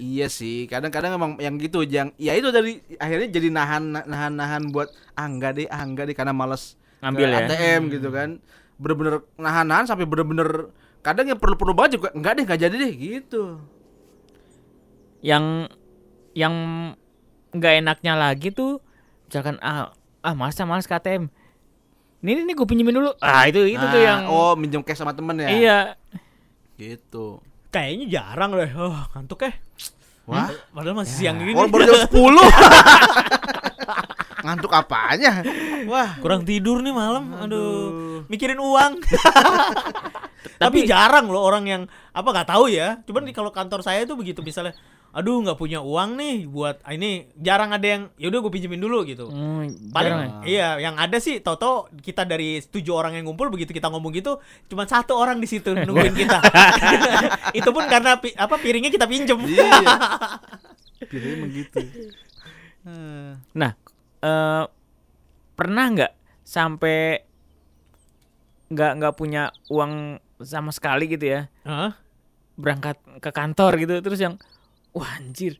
iya 0.00 0.26
sih 0.26 0.64
kadang-kadang 0.66 1.16
emang 1.16 1.32
yang 1.38 1.56
gitu 1.60 1.84
yang 1.84 2.10
ya 2.16 2.32
itu 2.36 2.48
dari 2.48 2.80
akhirnya 2.96 3.28
jadi 3.28 3.48
nahan 3.52 3.82
nahan 4.08 4.32
nahan 4.34 4.62
buat 4.72 4.88
ah 5.16 5.26
enggak 5.28 5.60
deh 5.60 5.66
ah 5.68 5.82
enggak 5.84 6.08
deh 6.08 6.16
karena 6.16 6.32
males 6.32 6.80
Ngambil 7.02 7.28
ya. 7.34 7.38
ATM 7.50 7.82
gitu 7.90 8.08
kan. 8.14 8.38
Bener-bener 8.78 9.14
nahan-nahan 9.34 9.86
sampai 9.90 10.06
bener-bener 10.06 10.70
kadang 11.02 11.26
yang 11.26 11.38
perlu-perlu 11.38 11.74
banget 11.74 11.98
juga 11.98 12.14
enggak 12.14 12.32
deh 12.38 12.44
enggak 12.46 12.60
jadi 12.62 12.74
deh 12.78 12.92
gitu. 12.94 13.42
Yang 15.20 15.44
Yang 16.32 16.54
nggak 17.52 17.74
enaknya 17.84 18.14
lagi 18.16 18.48
tuh 18.48 18.80
Misalkan 19.28 19.60
ah 19.60 19.92
ah 20.24 20.32
malas 20.32 20.56
ah, 20.56 20.64
malas 20.64 20.88
KTM 20.88 21.28
ini 22.22 22.46
nih 22.46 22.54
gue 22.54 22.64
pinjemin 22.70 22.94
dulu. 22.94 23.18
Ah 23.18 23.50
itu 23.50 23.66
itu 23.66 23.82
tuh 23.82 23.98
Nah, 23.98 24.06
yang 24.06 24.20
oh 24.30 24.54
minjem 24.54 24.78
cash 24.86 25.02
sama 25.02 25.10
temen 25.10 25.34
ya? 25.42 25.50
Iya. 25.50 25.78
Gitu 26.78 27.42
Kayaknya 27.72 28.06
jarang 28.12 28.52
deh. 28.52 28.70
Oh, 28.76 29.00
ngantuk 29.16 29.40
ya. 29.42 29.52
wah 30.22 30.46
Padahal 30.70 31.02
masih 31.02 31.14
siang 31.18 31.34
gini. 31.40 31.50
Oh, 31.56 31.66
baru 31.66 31.82
jam 31.88 32.04
10. 32.06 32.12
Ngantuk 34.42 34.70
apanya? 34.70 35.42
Wah. 35.86 36.18
Kurang 36.18 36.42
tidur 36.42 36.78
nih 36.78 36.92
malam. 36.92 37.32
Aduh. 37.38 38.22
Mikirin 38.28 38.58
uang. 38.58 39.02
Tapi 39.02 40.58
Tapi- 40.58 40.86
jarang 40.86 41.26
loh 41.26 41.42
orang 41.42 41.64
yang 41.66 41.82
apa 42.10 42.28
nggak 42.28 42.48
tahu 42.50 42.66
ya. 42.68 42.98
Cuman 43.02 43.26
kalau 43.30 43.50
kantor 43.50 43.80
saya 43.80 44.02
itu 44.02 44.14
begitu 44.14 44.42
misalnya, 44.42 44.74
aduh 45.12 45.44
nggak 45.44 45.60
punya 45.60 45.84
uang 45.84 46.16
nih 46.16 46.48
buat 46.48 46.80
ah, 46.82 46.96
ini 46.96 47.28
jarang 47.36 47.68
ada 47.68 47.84
yang 47.84 48.02
ya 48.16 48.32
udah 48.32 48.40
gue 48.40 48.52
pinjemin 48.52 48.80
dulu 48.80 49.04
gitu. 49.04 49.28
hmm, 49.28 49.92
Paling 49.92 50.12
jarang 50.12 50.20
ya? 50.24 50.40
iya 50.48 50.68
yang 50.88 50.96
ada 50.96 51.20
sih 51.20 51.44
Toto 51.44 51.92
kita 52.00 52.24
dari 52.24 52.64
tujuh 52.64 52.96
orang 52.96 53.20
yang 53.20 53.28
ngumpul 53.28 53.52
begitu 53.52 53.76
kita 53.76 53.92
ngomong 53.92 54.08
gitu 54.16 54.40
cuma 54.72 54.88
satu 54.88 55.12
orang 55.14 55.36
di 55.36 55.44
situ 55.44 55.76
nungguin 55.76 56.16
kita. 56.16 56.40
itu 57.60 57.68
pun 57.68 57.84
karena 57.84 58.16
pi- 58.16 58.32
apa 58.32 58.56
piringnya 58.56 58.88
kita 58.88 59.04
pinjem. 59.04 59.36
Iya. 59.44 59.68
Pilihnya 61.12 61.36
begitu. 61.44 61.78
Nah, 63.52 63.72
eh, 64.24 64.64
pernah 65.52 65.86
nggak 65.92 66.12
sampai 66.42 67.20
nggak 68.72 68.92
nggak 68.96 69.14
punya 69.14 69.52
uang 69.68 70.16
sama 70.40 70.72
sekali 70.72 71.06
gitu 71.06 71.28
ya 71.28 71.40
Hah? 71.62 71.92
berangkat 72.56 72.96
ke 73.20 73.30
kantor 73.30 73.76
gitu 73.78 73.94
terus 74.00 74.16
yang 74.18 74.40
wah 74.92 75.10
anjir 75.16 75.56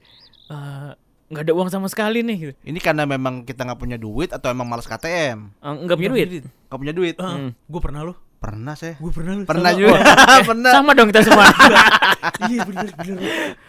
eh, 0.47 0.91
nggak 1.27 1.43
ada 1.43 1.53
uang 1.53 1.69
sama 1.69 1.89
sekali 1.89 2.21
nih 2.21 2.37
gitu. 2.39 2.53
Ini 2.63 2.79
karena 2.79 3.03
memang 3.03 3.43
kita 3.43 3.65
nggak 3.65 3.81
punya 3.81 3.97
duit 3.97 4.29
atau 4.29 4.49
emang 4.49 4.69
malas 4.69 4.85
KTM? 4.85 5.49
Eh, 5.57 5.73
nggak 5.81 5.97
punya 5.97 6.11
duit 6.11 6.29
Nggak 6.69 6.79
punya 6.79 6.93
duit? 6.93 7.15
Hmm. 7.17 7.57
Gue 7.65 7.81
pernah 7.81 8.03
loh. 8.03 8.17
Pernah 8.37 8.75
saya. 8.75 8.99
Gue 8.99 9.09
pernah 9.09 9.33
loh. 9.35 9.47
Pernah 9.47 9.71
Sama- 9.71 9.81
juga. 9.81 9.99
Eh, 10.03 10.45
pernah. 10.51 10.71
sama 10.71 10.91
dong 10.93 11.09
kita 11.09 11.21
semua 11.23 11.47
Iya 12.51 12.61
bener 12.63 12.89
bener. 12.93 13.17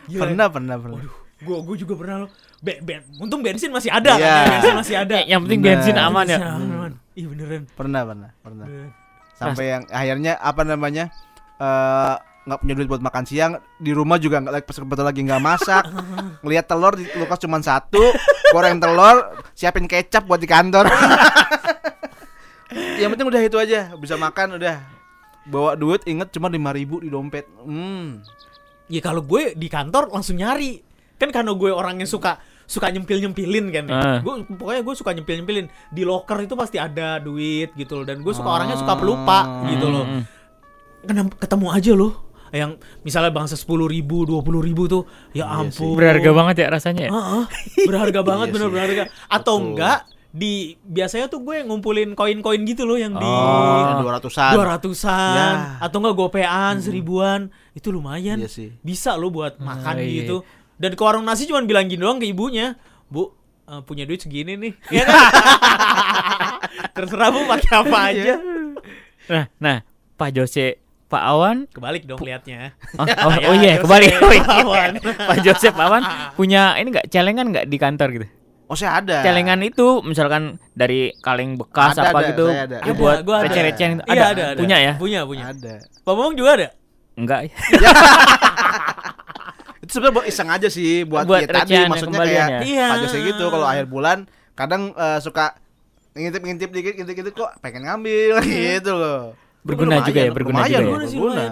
Gila. 0.06 0.22
Pernah, 0.28 0.46
pernah, 0.50 0.76
pernah. 0.76 1.00
Gue 1.40 1.58
gue 1.62 1.76
juga 1.78 1.94
pernah 1.96 2.16
loh. 2.26 2.30
Be, 2.60 2.80
be- 2.80 3.04
untung 3.18 3.40
bensin 3.40 3.72
masih 3.72 3.92
ada 3.92 4.12
kan 4.14 4.20
Iya. 4.20 4.34
ya, 4.34 4.48
bensin 4.50 4.76
masih 4.76 4.96
ada. 4.98 5.16
Eh, 5.16 5.26
yang 5.26 5.40
penting 5.44 5.60
Bener. 5.60 5.72
bensin 5.78 5.96
aman 5.96 6.26
ya. 6.26 6.40
Iya 7.14 7.26
beneran. 7.30 7.64
Pernah, 7.72 8.02
pernah, 8.04 8.30
pernah. 8.40 8.66
Sampai 9.34 9.66
yang 9.70 9.84
akhirnya 9.88 10.34
apa 10.36 10.62
namanya? 10.64 11.06
eh 11.56 12.16
nggak 12.44 12.60
punya 12.60 12.74
duit 12.76 12.90
buat 12.92 13.04
makan 13.04 13.24
siang 13.24 13.52
di 13.80 13.92
rumah 13.96 14.20
juga 14.20 14.44
nggak 14.44 14.54
lagi 14.54 14.66
pas 14.68 14.78
kebetulan 14.80 15.08
lagi 15.08 15.22
nggak 15.24 15.42
masak 15.44 15.84
ngelihat 16.44 16.66
telur 16.68 16.94
di 16.96 17.06
kulkas 17.08 17.40
cuma 17.40 17.58
satu 17.64 18.04
goreng 18.52 18.80
telur 18.84 19.40
siapin 19.56 19.88
kecap 19.88 20.28
buat 20.28 20.44
di 20.44 20.48
kantor 20.48 20.92
yang 23.02 23.10
penting 23.16 23.28
udah 23.28 23.42
itu 23.42 23.58
aja 23.60 23.96
bisa 23.96 24.20
makan 24.20 24.60
udah 24.60 24.76
bawa 25.48 25.76
duit 25.80 26.04
inget 26.08 26.32
cuma 26.36 26.52
lima 26.52 26.76
ribu 26.76 27.00
di 27.00 27.08
dompet 27.08 27.48
hmm 27.64 28.44
Ya 28.92 29.00
kalau 29.00 29.24
gue 29.24 29.56
di 29.56 29.68
kantor 29.72 30.12
langsung 30.12 30.40
nyari. 30.40 30.84
Kan 31.16 31.32
karena 31.32 31.56
gue 31.56 31.72
orang 31.72 32.04
yang 32.04 32.10
suka 32.10 32.36
suka 32.68 32.92
nyempil 32.92 33.20
nyempilin 33.24 33.72
kan 33.72 33.84
ya. 33.88 33.96
Ah. 33.96 34.20
Gue 34.20 34.44
pokoknya 34.44 34.82
gue 34.84 34.96
suka 34.98 35.16
nyempil 35.16 35.36
nyempilin 35.44 35.68
di 35.94 36.04
locker 36.04 36.44
itu 36.44 36.56
pasti 36.60 36.78
ada 36.78 37.18
duit 37.24 37.72
gitu 37.80 38.02
loh. 38.02 38.06
Dan 38.06 38.20
gue 38.20 38.34
suka 38.36 38.50
orangnya 38.50 38.76
suka 38.76 38.94
pelupa 39.00 39.66
gitu 39.72 39.88
loh. 39.88 40.06
Hmm. 40.06 40.24
Kenapa 41.04 41.36
ketemu 41.40 41.68
aja 41.72 41.92
loh 41.96 42.14
yang 42.54 42.72
misalnya 43.02 43.30
bangsa 43.30 43.58
sepuluh 43.58 43.86
ribu, 43.86 44.24
dua 44.24 44.40
puluh 44.40 44.62
ribu 44.62 44.86
tuh, 44.86 45.04
ya 45.32 45.44
Iya 45.44 45.66
ampun. 45.66 45.98
berharga 45.98 46.30
banget 46.32 46.56
ya 46.62 46.68
rasanya 46.70 47.04
ya? 47.04 47.12
Heeh, 47.12 47.44
berharga 47.84 48.22
banget 48.30 48.48
Iya 48.48 48.54
bener 48.54 48.68
sih. 48.68 48.74
berharga. 48.74 49.04
Atau 49.28 49.56
Betul. 49.58 49.68
enggak 49.74 50.00
di 50.30 50.54
biasanya 50.80 51.26
tuh 51.28 51.42
gue 51.42 51.62
ngumpulin 51.62 52.14
koin-koin 52.14 52.62
gitu 52.64 52.86
loh 52.86 52.98
yang 52.98 53.14
di 53.14 53.22
Oh. 53.22 54.02
dua 54.02 54.18
ratusan 54.18 54.52
dua 54.52 54.66
ratusan 54.72 55.34
Ya. 55.36 55.78
atau 55.80 55.98
enggak 56.00 56.16
gopean 56.16 56.78
seribuan 56.80 57.40
itu 57.72 57.90
lumayan 57.90 58.38
Iya 58.38 58.50
sih. 58.50 58.74
bisa 58.80 59.14
lo 59.14 59.30
buat 59.30 59.58
makan 59.58 59.98
iya. 60.00 60.26
gitu 60.26 60.42
dan 60.78 60.94
ke 60.94 61.02
warung 61.02 61.22
nasi 61.22 61.46
cuma 61.46 61.62
bilang 61.62 61.86
gini 61.86 62.02
doang 62.02 62.18
ke 62.18 62.26
ibunya 62.26 62.74
bu 63.08 63.30
eh, 63.64 63.82
punya 63.82 64.04
duit 64.04 64.20
segini 64.20 64.58
nih 64.58 64.74
ya 64.96 65.06
kan? 65.06 65.22
terserah 66.92 67.30
bu 67.30 67.40
pakai 67.46 67.72
apa 67.76 67.98
aja 68.10 68.34
Nah, 69.24 69.46
nah, 69.56 69.78
Pak 70.14 70.30
Jose, 70.34 70.83
Pak 71.14 71.24
Awan, 71.30 71.58
kebalik 71.70 72.10
dong 72.10 72.18
liatnya 72.26 72.74
oh, 72.98 73.06
oh, 73.06 73.30
Ya, 73.38 73.46
oh 73.46 73.54
iya, 73.54 73.72
Jose, 73.78 73.82
kembali. 73.86 74.08
Oh, 74.18 74.32
iya. 74.34 74.42
Pak 74.42 74.58
Awan. 74.66 74.92
Pak 75.30 75.38
Jose, 75.46 75.68
Pak 75.70 75.86
Awan 75.86 76.04
punya 76.40 76.74
ini 76.82 76.90
nggak 76.90 77.08
celengan 77.14 77.46
nggak 77.54 77.66
di 77.70 77.78
kantor 77.78 78.10
gitu? 78.18 78.28
oh 78.64 78.74
saya 78.80 79.04
ada 79.04 79.22
Celengan 79.22 79.62
itu 79.62 80.02
misalkan 80.02 80.58
dari 80.74 81.14
kaleng 81.22 81.60
bekas 81.60 81.94
Ada, 81.94 82.10
apa 82.10 82.18
ada, 82.26 82.30
gitu, 82.34 82.46
saya 82.50 82.64
ada. 82.66 82.78
ya 82.82 82.90
Ada, 82.90 82.98
buat 82.98 83.18
gua 83.22 83.36
ada. 83.38 83.46
receh-recehan 83.46 83.92
gitu. 84.02 84.04
Iya, 84.10 84.24
ada, 84.26 84.44
ada. 84.56 84.58
punya 84.58 84.78
ya? 84.82 84.94
punya 84.98 85.20
punya 85.30 85.46
ada 85.54 85.74
Pak 86.02 86.14
Momong 86.18 86.34
juga 86.34 86.52
ada 86.58 86.68
Enggak. 87.14 87.54
itu 89.84 89.92
sebenarnya 89.94 90.16
buat 90.18 90.26
iseng 90.26 90.50
aja 90.50 90.68
sih 90.74 91.06
buat, 91.06 91.30
Buat 91.30 91.46
ya 91.46 91.48
tadi 91.54 91.60
recehan 91.78 91.88
maksudnya 91.92 92.20
kayak 92.24 92.48
ya? 92.50 92.60
Iya. 92.66 92.88
Pak 92.90 92.98
Jose 93.06 93.18
gitu 93.22 93.46
kalau 93.54 93.68
akhir 93.70 93.86
bulan 93.92 94.18
kadang 94.58 94.90
eh, 94.98 95.20
suka 95.22 95.60
ngintip-ngintip 96.18 96.70
dikit 96.74 96.94
ngintip-ngintip 96.98 97.36
kok 97.38 97.52
pengen 97.62 97.86
ngambil 97.86 98.42
gitu 98.48 98.92
loh 98.98 99.38
Berguna 99.64 99.90
Lumayan, 99.96 100.06
juga 100.06 100.20
ya, 100.20 100.32
berguna 100.32 100.56
lumayan, 100.58 100.72
juga 100.74 100.84
ya. 100.84 101.08
Berguna. 101.08 101.46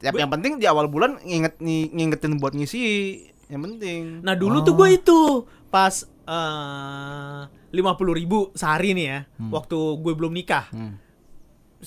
Tapi 0.00 0.16
yang 0.16 0.30
penting 0.30 0.52
di 0.56 0.64
awal 0.64 0.86
bulan 0.86 1.20
nginget 1.20 1.54
ngi- 1.58 1.90
ngingetin 1.90 2.32
buat 2.36 2.52
ngisi 2.52 2.80
yang 3.46 3.60
penting 3.60 4.22
Nah 4.22 4.32
dulu 4.32 4.62
tuh 4.62 4.72
gue 4.74 4.88
itu 4.94 5.18
pas 5.68 5.92
lima 7.68 7.92
puluh 7.92 8.12
ribu 8.12 8.50
sehari 8.52 8.90
nih 8.92 9.06
ya, 9.06 9.18
waktu 9.44 9.76
gue 9.96 10.12
belum 10.12 10.32
nikah. 10.32 10.66
Hmm. 10.70 10.94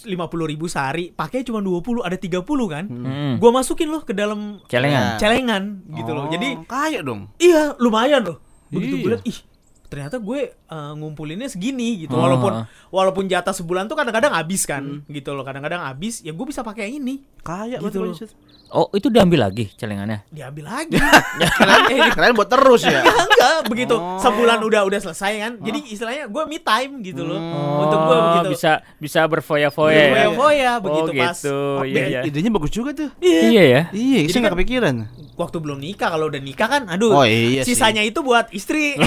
lima 0.03 0.25
puluh 0.25 0.46
ribu 0.46 0.65
sehari, 0.65 1.10
pakai 1.10 1.41
cuma 1.43 1.62
20 1.62 2.01
ada 2.01 2.17
30 2.17 2.41
kan? 2.65 2.84
Hmm. 2.84 3.34
Gue 3.38 3.50
masukin 3.50 3.88
loh 3.88 4.01
ke 4.01 4.10
dalam 4.12 4.58
Celengan. 4.65 5.15
Ya. 5.15 5.17
celengan 5.17 5.63
gitu 5.88 6.12
loh. 6.12 6.25
Oh, 6.25 6.29
Jadi 6.29 6.65
kaya 6.65 7.00
dong 7.00 7.29
iya 7.38 7.77
lumayan 7.77 8.25
loh. 8.25 8.41
Begitu 8.67 8.89
Iya. 8.91 9.00
gue 9.00 9.12
liat, 9.12 9.24
ih 9.24 9.38
ternyata 9.94 10.18
gue 10.18 10.42
eh, 10.50 10.92
ngumpulinnya 10.96 11.46
segini 11.46 12.02
gitu. 12.02 12.18
Oh. 12.18 12.26
Walaupun 12.26 12.66
walaupun 12.90 13.30
jatah 13.30 13.54
sebulan 13.54 13.86
tuh 13.86 13.94
kadang-kadang 13.94 14.34
habis 14.34 14.66
kan, 14.66 14.82
gitu 15.06 15.32
loh. 15.32 15.46
Kadang-kadang 15.46 15.86
habis, 15.86 16.20
ya 16.20 16.34
gue 16.34 16.44
bisa 16.44 16.60
pakai 16.60 16.90
yang 16.90 17.00
ini. 17.00 17.22
kaya 17.40 17.78
Gitu 17.78 18.02
loh. 18.02 18.18
Oh, 18.74 18.90
itu 18.90 19.06
diambil 19.06 19.46
lagi 19.46 19.70
celengannya. 19.72 20.26
Diambil 20.28 20.66
lagi. 20.66 20.98
Eh, 21.94 22.10
kalian 22.10 22.34
buat 22.34 22.48
terus 22.48 22.82
ya 22.84 23.02
Ya 23.06 23.14
enggak 23.14 23.58
begitu 23.68 23.94
Oh. 23.94 24.18
sebulan 24.18 24.58
udah 24.60 24.82
udah 24.84 25.00
selesai 25.00 25.34
kan 25.36 25.52
jadi 25.60 25.80
istilahnya 25.84 26.24
gue 26.26 26.44
me 26.44 26.58
time 26.58 27.02
gitu 27.02 27.22
loh 27.22 27.38
untuk 27.80 28.00
gue 28.02 28.16
Oh, 28.16 28.24
begitu 28.32 28.48
bisa 28.52 28.72
bisa 28.98 29.20
berfoya-foya. 29.24 29.94
ya? 29.94 30.30
foya 30.32 30.72
Oh, 30.74 30.82
begitu 30.82 31.10
pas 31.16 31.36
gitu. 31.36 31.54
Oh, 31.54 31.86
Iya, 31.86 32.04
iya. 32.08 32.22
idenya 32.24 32.50
bagus 32.50 32.72
juga 32.72 32.90
tuh 32.94 33.10
iya. 33.20 33.42
Iya 33.44 33.64
ya. 33.64 33.82
iya 33.92 34.20
saya 34.26 34.40
nggak 34.40 34.44
kan- 34.48 34.58
kepikiran 34.58 34.94
waktu 35.34 35.58
belum 35.58 35.78
nikah 35.78 36.10
kalau 36.10 36.28
udah 36.28 36.38
nikah 36.38 36.68
kan 36.68 36.86
aduh 36.86 37.13
Oh, 37.16 37.25
iya 37.25 37.62
sih. 37.62 37.74
sisanya 37.74 38.02
itu 38.02 38.20
buat 38.20 38.50
istri. 38.52 38.94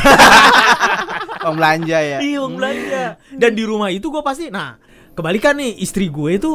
Oh 1.38 1.54
belanja 1.54 1.94
ya? 1.96 2.18
Iya 2.18 2.42
uang 2.42 2.58
belanja. 2.58 3.22
Dan 3.30 3.54
di 3.54 3.62
rumah 3.62 3.86
itu 3.86 4.08
gue 4.08 4.18
pasti 4.18 4.48
nah 4.48 4.74
kebalikan 5.12 5.54
nih 5.54 5.78
istri 5.78 6.08
gue 6.08 6.34
itu 6.34 6.52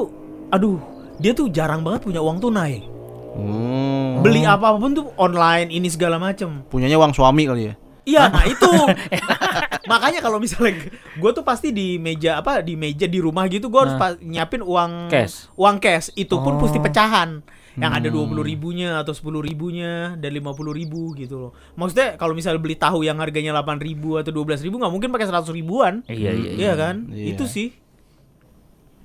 aduh 0.50 0.84
dia 1.16 1.32
tuh 1.32 1.48
jarang 1.48 1.80
banget 1.80 2.04
punya 2.04 2.20
uang 2.20 2.40
tunai. 2.40 2.84
Hmm. 3.32 4.20
beli 4.20 4.44
apa 4.44 4.68
apa 4.68 4.78
pun 4.78 4.92
tuh 4.92 5.08
online 5.16 5.72
ini 5.72 5.88
segala 5.88 6.20
macem. 6.20 6.68
Punyanya 6.68 7.00
uang 7.00 7.12
suami 7.12 7.48
kali 7.48 7.64
ya? 7.64 7.74
Iya, 8.04 8.22
nah 8.28 8.44
itu. 8.44 8.68
Makanya 9.88 10.20
kalau 10.20 10.36
misalnya 10.36 10.84
gue 11.14 11.32
tuh 11.32 11.42
pasti 11.42 11.72
di 11.72 11.96
meja 11.96 12.36
apa 12.36 12.60
di 12.60 12.76
meja 12.76 13.06
di 13.06 13.18
rumah 13.18 13.48
gitu 13.48 13.66
gue 13.66 13.80
harus 13.80 13.96
Nah. 13.96 14.20
nyiapin 14.20 14.60
uang 14.60 15.08
Cash. 15.08 15.48
uang 15.54 15.80
cash. 15.80 16.12
Itu 16.14 16.38
pun 16.38 16.54
Oh. 16.54 16.60
pasti 16.60 16.78
pecahan 16.78 17.40
yang 17.74 17.94
ada 17.94 18.04
Hmm. 18.04 18.14
dua 18.14 18.26
puluh 18.26 18.44
ribunya 18.44 18.98
atau 18.98 19.12
sepuluh 19.12 19.40
ribunya 19.40 20.16
dan 20.16 20.32
lima 20.32 20.52
puluh 20.52 20.72
ribu 20.72 21.14
gitu 21.14 21.40
loh 21.40 21.52
maksudnya 21.74 22.16
kalau 22.16 22.32
misalnya 22.32 22.60
beli 22.60 22.76
tahu 22.76 23.02
yang 23.02 23.16
harganya 23.16 23.54
delapan 23.54 23.78
ribu 23.78 24.16
atau 24.16 24.30
dua 24.30 24.44
belas 24.44 24.60
ribu 24.60 24.76
nggak 24.76 24.90
mungkin 24.90 25.10
pakai 25.10 25.26
seratus 25.26 25.50
ribuan 25.50 26.04
Iya, 26.06 26.32
iya, 26.32 26.32
iya. 26.34 26.52
iya 26.58 26.74
kan 26.74 26.96
Iya. 27.08 27.32
itu 27.32 27.46
sih 27.46 27.70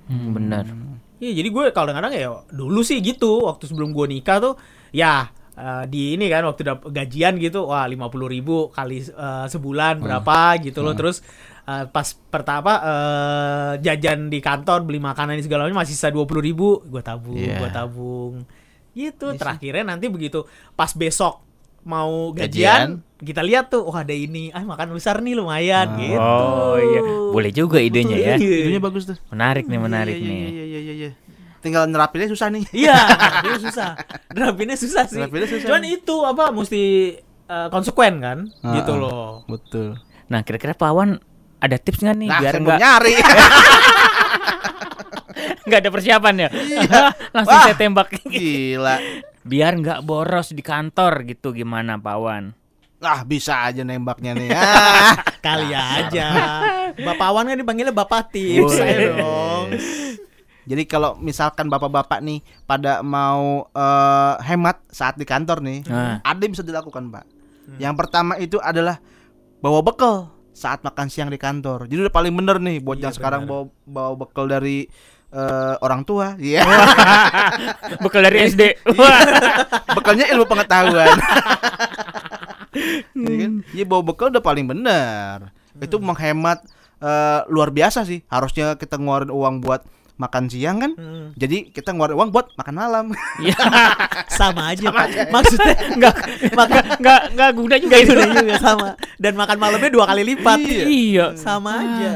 Hmm, 0.03 0.31
benar. 0.31 0.63
Iya, 1.17 1.31
jadi 1.35 1.49
gue 1.49 1.63
kalau 1.71 1.89
kadang-kadang 1.89 2.13
ya 2.13 2.29
dulu 2.47 2.79
sih 2.79 2.99
gitu 2.99 3.43
waktu 3.43 3.65
sebelum 3.65 3.91
gue 3.91 4.07
nikah 4.07 4.37
tuh 4.37 4.53
ya 4.89 5.27
eh, 5.51 5.83
di 5.85 6.13
ini 6.13 6.27
kan 6.27 6.45
waktu 6.45 6.61
dap- 6.63 6.87
gajian 6.87 7.35
gitu 7.35 7.65
wah 7.65 7.83
lima 7.83 8.07
puluh 8.07 8.27
ribu 8.27 8.69
kali 8.69 9.01
eh, 9.01 9.45
sebulan 9.45 9.99
berapa 9.99 10.37
gitu 10.61 10.79
loh 10.79 10.93
terus 10.93 11.19
eh, 11.65 11.83
pas 11.85 12.07
pertama 12.29 12.71
eh, 12.79 13.71
jajan 13.81 14.27
di 14.27 14.39
kantor 14.39 14.85
beli 14.85 15.01
makanan 15.01 15.41
segala 15.41 15.65
macam 15.65 15.81
masih 15.81 15.91
sisa 15.91 16.07
dua 16.07 16.23
puluh 16.23 16.39
ribu 16.39 16.79
gue 16.85 17.01
tabung 17.01 17.35
Iya. 17.35 17.57
gue 17.57 17.69
tabung 17.69 18.33
gitu 18.97 19.25
Iya 19.27 19.31
sih. 19.31 19.39
terakhirnya 19.39 19.83
nanti 19.87 20.05
begitu 20.07 20.43
pas 20.73 20.89
besok 20.91 21.45
mau 21.83 22.33
Gajian. 22.33 22.43
gajian, 22.43 22.89
kita 23.17 23.39
lihat 23.41 23.69
tuh 23.69 23.79
oh 23.79 23.93
ada 23.93 24.11
ini 24.11 24.51
ah 24.51 24.59
makan 24.61 24.91
besar 24.91 25.19
nih 25.19 25.33
lumayan 25.33 25.87
Ah. 25.87 25.95
gitu 25.95 26.19
Oh 26.19 26.75
iya, 26.75 26.99
boleh 27.29 27.51
juga 27.51 27.77
idenya 27.79 28.17
ya. 28.17 28.35
Iya. 28.35 28.65
idenya 28.65 28.81
bagus 28.81 29.05
tuh 29.05 29.15
Menarik 29.29 29.65
nih, 29.65 29.77
menarik 29.77 30.13
Iya, 30.13 30.25
nih. 30.25 30.35
iya, 30.43 30.63
iya, 30.65 30.79
iya, 30.81 30.93
iya. 30.97 31.11
tinggal 31.57 31.85
nerapinnya 31.85 32.27
susah 32.27 32.49
nih 32.49 32.63
Iya, 32.71 32.97
nerapinnya 33.13 33.59
susah. 33.61 33.89
Nerapinnya 34.29 34.77
susah 34.77 35.03
sih. 35.05 35.15
Nerapinnya 35.15 35.47
susah. 35.47 35.65
Cuman 35.65 35.83
itu 35.85 36.15
apa 36.21 36.43
mesti 36.49 36.83
eh, 37.45 37.67
konsekuen 37.69 38.15
kan? 38.17 38.37
Ah, 38.59 38.73
gitu 38.75 38.91
ah. 38.91 38.97
loh. 38.97 39.31
betul 39.45 39.95
Nah, 40.27 40.43
kira-kira 40.43 40.73
Pak 40.73 40.91
Wan 40.91 41.23
ada 41.57 41.75
tips 41.75 42.03
nggak 42.03 42.17
nih 42.17 42.27
nah 42.27 42.37
biar 42.37 42.53
nggak 42.59 42.77
nyari 42.77 43.13
nggak 45.67 45.79
ada 45.83 45.91
persiapan 45.91 46.35
ya? 46.39 46.49
Iya. 46.49 47.01
Langsung 47.35 47.57
Wah. 47.59 47.65
saya 47.67 47.75
tembak. 47.75 48.07
gila 48.25 48.97
biar 49.47 49.79
nggak 49.79 50.03
boros 50.03 50.51
di 50.51 50.59
kantor 50.59 51.23
gitu 51.23 51.51
gimana 51.51 51.95
Pak 51.95 52.17
Wan? 52.19 52.45
ah 52.97 53.21
bisa 53.21 53.61
aja 53.61 53.85
nembaknya 53.85 54.33
nih 54.33 54.49
ah. 54.57 55.13
Kali 55.37 55.69
aja. 55.69 56.27
Bapak 56.97 57.29
Wan 57.29 57.45
kan 57.45 57.53
dipanggilnya 57.55 57.93
Bapak 57.93 58.33
Tips 58.33 58.73
dong. 58.73 59.69
Jadi 60.67 60.83
kalau 60.83 61.15
misalkan 61.15 61.69
bapak-bapak 61.69 62.19
nih 62.19 62.43
pada 62.65 62.99
mau 62.99 63.69
eh, 63.69 64.33
hemat 64.43 64.83
saat 64.91 65.15
di 65.15 65.23
kantor 65.23 65.63
nih, 65.63 65.85
Nah. 65.87 66.19
ada 66.19 66.41
yang 66.41 66.51
bisa 66.51 66.65
dilakukan 66.65 67.07
pak. 67.07 67.23
Yang 67.77 67.95
pertama 67.95 68.35
itu 68.35 68.59
adalah 68.59 68.99
bawa 69.61 69.79
bekal 69.79 70.27
saat 70.51 70.81
makan 70.81 71.07
siang 71.07 71.29
di 71.31 71.39
kantor. 71.39 71.85
Jadi 71.87 72.09
udah 72.09 72.11
paling 72.11 72.33
bener 72.33 72.57
nih 72.59 72.81
buat 72.81 72.97
Iya, 72.97 73.07
yang 73.07 73.15
sekarang 73.15 73.41
bawa 73.47 73.69
bawa 73.85 74.11
bekal 74.17 74.49
dari 74.49 74.89
eh, 75.31 75.75
orang 75.83 76.01
tua, 76.07 76.35
iya. 76.39 76.63
Bekal 78.03 78.23
dari 78.27 78.47
SD. 78.47 78.61
Wah. 78.95 79.21
Bekalnya 79.95 80.25
ilmu 80.31 80.45
pengetahuan. 80.45 81.17
Iya 83.17 83.33
kan? 83.41 83.53
Iya 83.73 83.85
bawa 83.89 84.05
bekal 84.05 84.29
udah 84.29 84.43
paling 84.43 84.69
bener. 84.69 85.49
Itu 85.81 85.97
menghemat 85.97 86.61
eh, 87.01 87.41
luar 87.49 87.73
biasa 87.73 88.05
sih. 88.05 88.21
Harusnya 88.29 88.77
kita 88.77 89.01
ngeluarin 89.01 89.33
uang 89.33 89.65
buat 89.65 89.81
makan 90.17 90.49
siang 90.49 90.77
kan. 90.81 90.91
Hmm, 90.97 91.25
Jadi 91.37 91.73
kita 91.73 91.93
ngeluarin 91.93 92.17
uang 92.17 92.29
buat 92.29 92.53
makan 92.53 92.75
malam. 92.77 93.05
Iya. 93.41 93.57
sama 94.39 94.73
aja, 94.73 94.93
Pak. 94.93 95.33
Maksudnya 95.33 95.73
Nggak 95.97 96.15
nggak 96.53 96.83
nggak 97.01 97.21
nggak 97.33 97.49
guna 97.57 97.75
juga 97.81 97.95
itu. 97.97 98.13
Juga 98.13 98.55
sama. 98.61 98.87
Dan 99.17 99.33
makan 99.33 99.57
malamnya 99.57 99.89
dua 99.89 100.05
kali 100.05 100.21
lipat. 100.35 100.59
Iya. 100.61 100.85
Iya. 100.85 101.25
Sama 101.33 101.71
aja. 101.81 102.11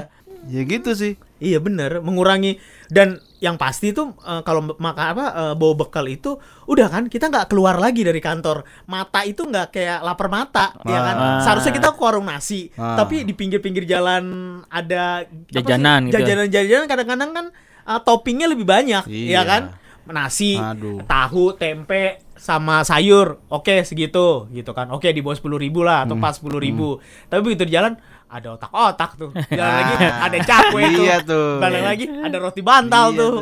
ya 0.50 0.62
gitu 0.66 0.94
sih. 0.94 1.18
Iya 1.42 1.58
bener, 1.58 2.00
mengurangi 2.00 2.62
dan 2.88 3.18
yang 3.38 3.58
pasti 3.58 3.90
tuh 3.90 4.14
eh, 4.16 4.42
kalau 4.42 4.62
makan 4.72 5.06
apa 5.12 5.26
eh, 5.28 5.54
bawa 5.54 5.74
bekal 5.76 6.06
itu 6.06 6.38
udah 6.64 6.88
kan 6.88 7.10
kita 7.10 7.28
nggak 7.28 7.50
keluar 7.50 7.76
lagi 7.76 8.02
dari 8.02 8.22
kantor 8.22 8.62
mata 8.86 9.26
itu 9.26 9.42
nggak 9.42 9.68
kayak 9.70 10.00
lapar 10.00 10.30
mata 10.30 10.78
ya 10.84 11.00
kan 11.02 11.16
Ah. 11.18 11.42
seharusnya 11.42 11.74
kita 11.74 11.90
ke 11.90 12.00
warung 12.00 12.26
nasi 12.26 12.70
Ah. 12.72 12.94
tapi 12.96 13.26
di 13.26 13.34
pinggir-pinggir 13.34 13.84
jalan 13.84 14.24
ada? 14.68 15.26
Jajanan 15.50 16.08
gitu. 16.08 16.16
jajanan-jajanan 16.16 16.86
kadang-kadang 16.86 17.30
kan 17.32 17.46
eh, 17.82 18.00
toppingnya 18.00 18.46
lebih 18.46 18.64
banyak 18.64 19.04
Iya. 19.04 19.26
ya 19.28 19.44
kan 19.44 19.64
nasi 20.04 20.56
Aduh. 20.56 21.02
tahu 21.04 21.56
tempe 21.56 22.22
sama 22.34 22.82
sayur 22.82 23.38
oke 23.48 23.82
segitu 23.82 24.50
gitu 24.50 24.72
kan 24.72 24.90
oke 24.90 25.06
di 25.06 25.22
bawah 25.22 25.34
sepuluh 25.34 25.56
ribu 25.56 25.82
lah 25.82 26.04
atau 26.04 26.18
pas 26.18 26.34
sepuluh 26.34 26.58
ribu 26.58 26.98
tapi 27.26 27.42
begitu 27.44 27.64
di 27.64 27.74
jalan 27.74 27.94
ada 28.32 28.48
otak-otak 28.56 29.12
tuh 29.20 29.30
jalan 29.52 29.74
lagi 29.76 29.94
ada 30.00 30.38
cakwe 30.40 30.82
tuh 30.88 31.04
Iya 31.04 31.18
tuh. 31.20 31.60
Balik 31.60 31.82
lagi 31.84 32.06
ada 32.08 32.38
roti 32.40 32.62
bantal 32.64 33.06
Iya 33.12 33.20
tuh. 33.20 33.34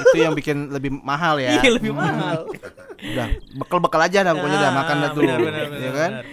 Itu 0.00 0.16
yang 0.16 0.32
bikin 0.32 0.72
lebih 0.72 0.90
mahal 0.98 1.36
ya. 1.36 1.60
Iya 1.60 1.76
lebih 1.76 1.92
mahal. 1.92 2.48
Udah 2.98 3.26
bekal-bekal 3.54 4.00
aja 4.02 4.24
dah 4.24 4.32
pokoknya 4.32 4.56
udah 4.58 4.72
Ah, 4.72 4.78
makan 4.80 4.96
dah 4.98 5.10
tuh. 5.12 5.20
benar, 5.22 5.38
benar, 5.38 5.52
ya 5.60 5.68
benar, 5.68 5.92
kan? 5.92 6.10
benar. 6.16 6.24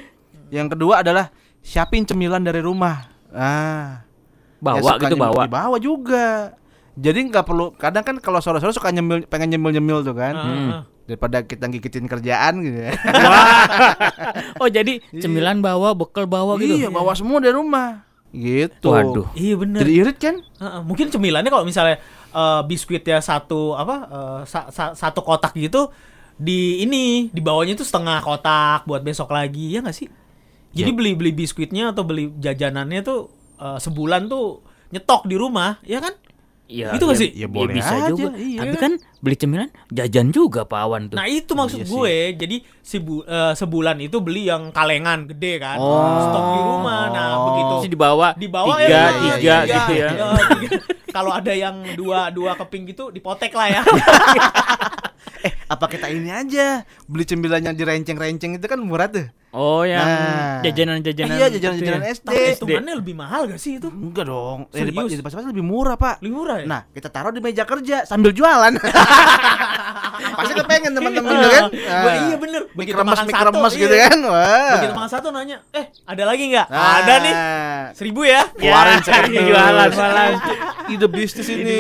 Yang 0.48 0.68
kedua 0.72 0.94
adalah 1.04 1.26
siapin 1.60 2.08
cemilan 2.08 2.40
dari 2.40 2.64
rumah. 2.64 3.04
Ah. 3.36 4.08
Bawa 4.64 4.80
Ya, 4.80 5.04
gitu 5.04 5.16
bawa. 5.20 5.44
Dibawa 5.46 5.78
juga. 5.78 6.56
Jadi 6.96 7.20
nggak 7.28 7.44
perlu 7.44 7.76
kadang 7.76 8.08
kan 8.08 8.16
kalau 8.24 8.40
sore-sore 8.40 8.72
suka 8.72 8.88
nyemil 8.88 9.28
pengen 9.28 9.52
nyemil-nyemil 9.52 10.08
tuh 10.08 10.16
kan. 10.16 10.34
Ah, 10.34 10.48
ah. 10.48 10.82
Daripada 11.06 11.42
kita 11.42 11.70
gigitin 11.70 12.10
kerjaan 12.10 12.60
gitu 12.60 12.80
ya. 12.82 12.94
Oh 14.62 14.68
jadi 14.68 15.00
cemilan 15.14 15.62
bawa, 15.62 15.94
bekal 15.94 16.26
bawa 16.26 16.58
gitu. 16.58 16.76
Iya, 16.76 16.90
bawa 16.90 17.14
semua 17.14 17.38
dari 17.38 17.54
rumah. 17.54 18.02
Gitu. 18.34 18.90
Waduh. 18.90 19.28
Iya 19.32 19.56
bener. 19.56 19.80
Jadi 19.86 19.92
irit 19.96 20.18
kan? 20.18 20.36
Heeh, 20.42 20.82
mungkin 20.82 21.08
cemilannya 21.08 21.48
kalau 21.48 21.64
misalnya 21.64 22.02
eh, 22.34 22.62
biskuitnya 22.66 23.22
satu 23.22 23.74
apa 23.74 23.96
eh, 24.06 24.40
sa- 24.44 24.70
sa- 24.70 24.92
satu 24.92 25.22
kotak 25.22 25.56
gitu 25.56 25.94
di 26.36 26.84
ini 26.84 27.32
di 27.32 27.40
bawahnya 27.40 27.80
itu 27.80 27.88
setengah 27.88 28.20
kotak 28.20 28.84
buat 28.84 29.00
besok 29.00 29.32
lagi 29.32 29.72
ya 29.72 29.80
nggak 29.80 29.96
sih? 29.96 30.10
Jadi 30.76 30.92
beli 30.92 31.12
beli 31.16 31.32
biskuitnya 31.32 31.96
atau 31.96 32.04
beli 32.04 32.34
jajanannya 32.36 33.00
tuh 33.06 33.32
eh, 33.56 33.80
sebulan 33.80 34.28
tuh 34.28 34.60
nyetok 34.92 35.30
di 35.30 35.36
rumah, 35.38 35.80
ya 35.86 36.04
kan? 36.04 36.12
Iya, 36.66 36.98
Itu 36.98 37.06
nggak 37.06 37.14
iya, 37.14 37.24
sih? 37.24 37.32
Ya 37.36 37.48
boleh 37.48 37.74
bisa 37.74 37.94
aja, 37.94 38.10
juga. 38.10 38.34
iya. 38.36 38.60
Tapi 38.66 38.76
kan 38.76 38.92
beli 39.22 39.36
cemilan 39.36 39.70
jajan 39.88 40.28
juga 40.30 40.66
Pak 40.66 40.80
Awan 40.80 41.02
tuh. 41.08 41.18
Nah 41.18 41.26
itu 41.26 41.52
maksud 41.52 41.78
Iya 41.78 41.86
sih. 41.86 41.94
gue. 41.94 42.16
Jadi 42.36 42.56
si 42.82 42.98
bu- 42.98 43.22
eh, 43.22 43.54
sebulan 43.54 43.98
itu 44.00 44.18
beli 44.18 44.50
yang 44.50 44.74
kalengan 44.74 45.30
gede 45.30 45.62
kan, 45.62 45.78
Oh. 45.78 46.26
stok 46.26 46.46
di 46.48 46.60
rumah. 46.60 47.02
Nah 47.10 47.30
begitu 47.46 47.74
Terus 47.76 47.92
dibawa 47.92 48.28
di 48.34 48.48
bawah 48.48 48.78
tiga, 48.78 48.90
ya, 48.90 49.04
tiga, 49.14 49.36
iya, 49.38 49.56
iya, 49.62 49.76
gitu 49.76 49.94
ya. 49.94 50.10
Ya, 50.10 50.30
tiga. 50.58 50.78
Kalau 51.08 51.32
ada 51.32 51.54
yang 51.54 51.76
dua 51.94 52.28
dua 52.28 52.58
keping 52.58 52.90
gitu 52.90 53.08
dipotek 53.08 53.54
lah 53.54 53.70
ya. 53.72 53.82
Eh, 55.42 55.54
apa 55.68 55.86
kita 55.86 56.10
ini 56.10 56.34
aja 56.34 56.82
beli 57.06 57.22
cemilannya 57.22 57.70
di 57.72 57.84
renceng-renceng 57.84 58.58
itu 58.58 58.66
kan 58.66 58.82
murah 58.82 59.06
tuh. 59.06 59.30
Oh, 59.56 59.88
yang 59.88 60.04
Nah. 60.04 60.60
jajanan-jajanan. 60.68 61.32
Iya, 61.32 61.46
gitu 61.48 61.56
jajanan-jajanan 61.64 62.02
ya. 62.04 62.12
SD. 62.12 62.28
Tapi 62.28 62.42
hitungannya 62.60 62.96
lebih 63.00 63.16
mahal 63.16 63.42
gak 63.48 63.56
sih 63.56 63.80
itu? 63.80 63.88
Enggak 63.88 64.28
dong. 64.28 64.68
Eh, 64.76 64.84
di, 64.84 64.92
Serius? 64.92 65.16
di 65.16 65.24
pasar 65.24 65.48
lebih 65.48 65.64
murah, 65.64 65.96
Pak. 65.96 66.20
Lebih 66.20 66.34
murah 66.36 66.58
ya? 66.60 66.66
Nah, 66.68 66.82
kita 66.92 67.08
taruh 67.08 67.32
di 67.32 67.40
meja 67.40 67.64
kerja 67.64 68.04
sambil 68.04 68.36
jualan. 68.36 68.76
Pasti 70.36 70.54
kepengen 70.54 70.92
teman-teman 70.92 71.32
itu 71.32 71.50
kan. 71.50 71.64
Wah, 71.72 72.14
iya 72.28 72.36
bener. 72.36 72.62
Begitu 72.76 72.96
kremes, 72.96 73.16
makan 73.16 73.26
satu, 73.26 73.36
kremes 73.40 73.74
iya. 73.74 73.82
gitu 73.84 73.96
kan. 73.96 74.18
Wah. 74.26 74.74
Begitu 74.76 74.94
makan 74.94 75.12
satu 75.12 75.28
nanya, 75.32 75.58
eh 75.72 75.86
ada 76.04 76.24
lagi 76.28 76.44
nggak? 76.52 76.68
Nah, 76.68 76.92
Ada 77.00 77.14
nih. 77.20 77.34
Seribu 77.96 78.22
ya? 78.24 78.42
Keluarin 78.52 78.92
Ya, 78.96 79.04
sekali 79.04 79.38
jualan 79.40 79.90
malah. 80.00 80.28
Ide 80.86 81.08
bisnis 81.08 81.48
ini. 81.48 81.80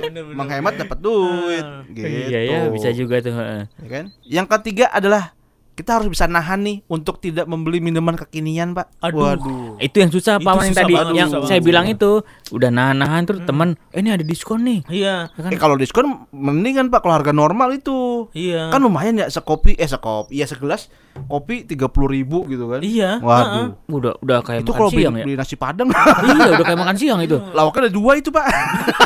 bener, 0.00 0.22
bener. 0.24 0.36
Menghemat 0.38 0.74
dapat 0.76 0.98
duit. 0.98 1.64
Ah. 1.64 1.82
Gitu. 1.86 2.06
Iya 2.06 2.40
ya, 2.40 2.58
bisa 2.70 2.88
juga 2.90 3.18
tuh. 3.18 3.34
heeh. 3.34 3.62
Ya 3.82 3.88
kan? 3.90 4.04
Yang 4.22 4.46
ketiga 4.54 4.86
adalah 4.88 5.34
kita 5.78 6.02
harus 6.02 6.10
bisa 6.10 6.26
nahan 6.26 6.66
nih 6.66 6.82
untuk 6.90 7.22
tidak 7.22 7.46
membeli 7.46 7.78
minuman 7.78 8.18
kekinian, 8.18 8.74
Pak. 8.74 8.98
Aduh. 8.98 9.22
Waduh. 9.22 9.78
Itu 9.78 10.02
yang 10.02 10.10
susah 10.10 10.42
Pak 10.42 10.66
yang 10.66 10.74
tadi 10.74 10.94
banget, 10.98 11.14
yang 11.14 11.30
saya 11.46 11.62
banget. 11.62 11.62
bilang 11.62 11.86
itu 11.86 12.10
udah 12.50 12.70
nahan-nahan 12.74 13.22
terus 13.22 13.46
teman, 13.46 13.78
eh, 13.94 14.02
ini 14.02 14.10
ada 14.10 14.26
diskon 14.26 14.66
nih. 14.66 14.82
Iya. 14.90 15.30
Ya 15.30 15.40
kan? 15.46 15.50
Eh 15.54 15.58
kalau 15.62 15.78
diskon 15.78 16.26
mendingan 16.34 16.90
Pak 16.90 17.06
kalau 17.06 17.14
harga 17.14 17.30
normal 17.30 17.78
itu. 17.78 18.26
Iya. 18.34 18.74
Kan 18.74 18.82
lumayan 18.82 19.22
ya 19.22 19.30
sekopi 19.30 19.78
eh 19.78 19.86
sekopi 19.86 20.34
ya 20.34 20.50
segelas 20.50 20.90
kopi 21.26 21.66
30.000 21.66 22.14
ribu 22.14 22.38
gitu 22.50 22.64
kan. 22.70 22.80
Iya. 22.82 23.22
Waduh. 23.22 23.78
Udah 23.90 24.12
udah 24.22 24.38
kayak 24.42 24.62
Itu 24.62 24.74
makan 24.74 24.78
kalau 24.82 24.90
beli, 24.90 25.02
siang 25.02 25.14
ya. 25.14 25.24
beli 25.26 25.34
nasi 25.38 25.54
padang 25.54 25.88
iya, 26.26 26.48
udah 26.54 26.64
kayak 26.66 26.80
makan 26.82 26.96
siang 26.98 27.20
itu. 27.22 27.36
lawaknya 27.56 27.86
ada 27.86 27.92
dua 27.94 28.12
itu, 28.18 28.28
Pak. 28.30 28.44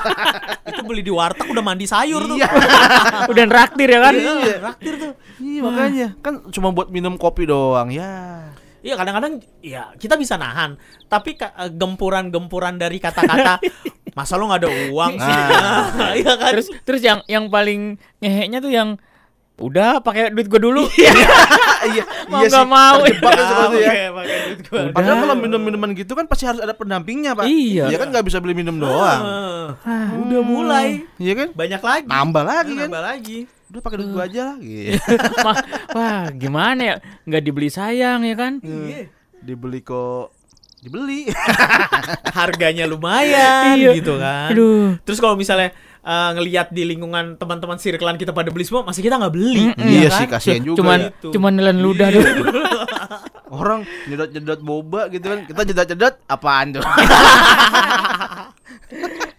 itu 0.72 0.80
beli 0.84 1.02
di 1.04 1.12
warteg 1.12 1.48
udah 1.48 1.64
mandi 1.64 1.84
sayur 1.84 2.24
tuh. 2.24 2.36
Iya. 2.36 2.48
udah 3.28 3.44
traktir 3.48 3.88
ya 3.88 4.00
kan? 4.00 4.14
Iya, 4.16 4.56
traktir 4.60 4.94
tuh. 4.96 5.12
Iya, 5.42 5.61
makanya 5.66 6.08
kan 6.22 6.46
cuma 6.54 6.70
buat 6.70 6.88
minum 6.94 7.18
kopi 7.18 7.50
doang 7.50 7.90
ya. 7.90 8.46
Iya 8.82 8.94
kadang-kadang 8.99 9.42
ya 9.62 9.94
kita 9.99 10.14
bisa 10.18 10.38
nahan, 10.38 10.78
tapi 11.06 11.34
eh, 11.38 11.70
gempuran-gempuran 11.70 12.78
dari 12.78 12.99
kata-kata 12.99 13.58
masa 14.18 14.38
lo 14.38 14.50
nggak 14.50 14.61
ada 14.62 14.70
uang 14.90 15.12
sih? 15.18 15.38
Ah. 15.38 16.14
Iya 16.20 16.32
kan? 16.38 16.50
Terus 16.54 16.68
terus 16.87 17.02
yang 17.02 17.20
yang 17.26 17.50
paling 17.50 17.99
ngeheknya 18.22 18.58
tuh 18.62 18.72
yang 18.75 18.99
udah 19.54 20.00
pakai 20.00 20.30
duit 20.30 20.47
gue 20.47 20.59
dulu. 20.59 20.88
iya, 21.85 22.04
Mau 22.30 22.40
nggak 22.40 22.64
mau. 22.64 23.04
Terjebak 23.04 23.30
kan 23.30 23.44
seperti 23.44 23.76
ya. 23.76 23.88
Oke, 23.88 24.02
pakai 24.11 24.37
duit 24.42 24.61
gua. 24.64 24.80
Padahal 24.90 25.16
kalau 25.21 25.37
minum-minuman 25.37 25.90
gitu 25.92 26.12
kan 26.12 26.25
pasti 26.25 26.44
harus 26.44 26.59
ada 26.59 26.73
pendampingnya, 26.73 27.32
Pak. 27.32 27.44
Iya. 27.44 27.87
Iya 27.87 27.97
kan 27.97 28.09
nggak 28.09 28.25
bisa 28.25 28.38
beli 28.38 28.54
minum 28.54 28.76
doang. 28.76 29.21
Ah, 29.82 30.09
udah 30.14 30.40
mulai 30.40 31.04
Iya 31.16 31.35
kan? 31.37 31.49
banyak 31.52 31.80
lagi. 31.80 32.06
Nambah 32.06 32.44
lagi 32.44 32.73
kan. 32.75 32.88
Nambah 32.88 33.04
lagi. 33.04 33.38
Udah 33.68 33.80
pakai 33.80 33.97
duit 33.99 34.11
gua 34.11 34.25
aja 34.25 34.40
lah. 34.52 34.56
Gitu. 34.64 34.99
Wah, 35.92 36.25
gimana 36.30 36.80
ya? 36.82 36.94
Nggak 37.25 37.42
dibeli 37.42 37.68
sayang 37.68 38.25
ya 38.25 38.35
kan? 38.35 38.52
Iya. 38.59 39.09
Dibeli 39.38 39.80
kok 39.80 40.33
dibeli. 40.83 41.31
Harganya 42.37 42.85
lumayan 42.85 43.79
Iya. 43.79 43.92
gitu 43.94 44.18
kan. 44.18 44.50
Aduh. 44.50 44.98
Terus 45.05 45.18
kalau 45.18 45.37
misalnya 45.37 45.70
eh, 46.02 46.30
ngelihat 46.36 46.74
di 46.74 46.82
lingkungan 46.86 47.38
teman-teman 47.38 47.78
circlean 47.78 48.18
kita 48.18 48.34
pada 48.34 48.50
beli 48.50 48.66
semua, 48.66 48.82
masih 48.82 49.02
kita 49.06 49.16
nggak 49.18 49.34
beli. 49.34 49.70
Mm-mm. 49.72 49.88
Iya 49.88 50.08
kan? 50.10 50.18
sih 50.18 50.26
kasihan 50.26 50.62
juga. 50.62 50.78
Cuman 50.82 50.98
ya. 50.98 51.08
Gitu. 51.14 51.28
cuman 51.38 51.52
nelan 51.54 51.78
ludah 51.78 52.08
tuh. 52.10 52.24
Orang 53.62 53.84
nyedot-nyedot 54.08 54.60
boba 54.64 55.12
gitu 55.12 55.26
kan. 55.28 55.44
Kita 55.44 55.60
nyedot-nyedot 55.62 56.14
apaan 56.26 56.66
tuh? 56.80 56.84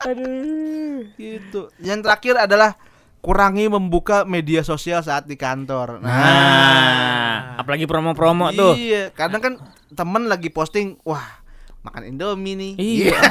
Aduh. 0.04 1.08
gitu. 1.16 1.72
Yang 1.80 2.00
terakhir 2.04 2.36
adalah 2.46 2.76
kurangi 3.24 3.72
membuka 3.72 4.28
media 4.28 4.62
sosial 4.68 5.00
saat 5.00 5.24
di 5.24 5.40
kantor. 5.40 6.04
Nah, 6.04 7.56
apalagi 7.56 7.88
promo-promo 7.88 8.52
tuh. 8.52 8.76
Iya, 8.76 9.16
kadang 9.16 9.40
kan 9.40 9.54
temen 9.96 10.28
lagi 10.28 10.52
posting, 10.52 11.00
wah 11.08 11.43
makan 11.84 12.04
Indomie 12.08 12.56
nih. 12.56 12.74
Iya. 12.76 13.20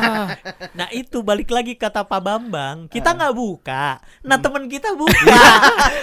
Nah 0.72 0.88
itu 0.90 1.20
balik 1.20 1.48
lagi 1.48 1.74
kata 1.74 2.00
Pak 2.02 2.20
Bambang, 2.20 2.86
kita 2.86 3.12
nggak 3.12 3.32
buka, 3.32 4.00
nah 4.20 4.36
Hmm. 4.36 4.44
temen 4.44 4.64
kita 4.66 4.92
buka, 4.92 5.36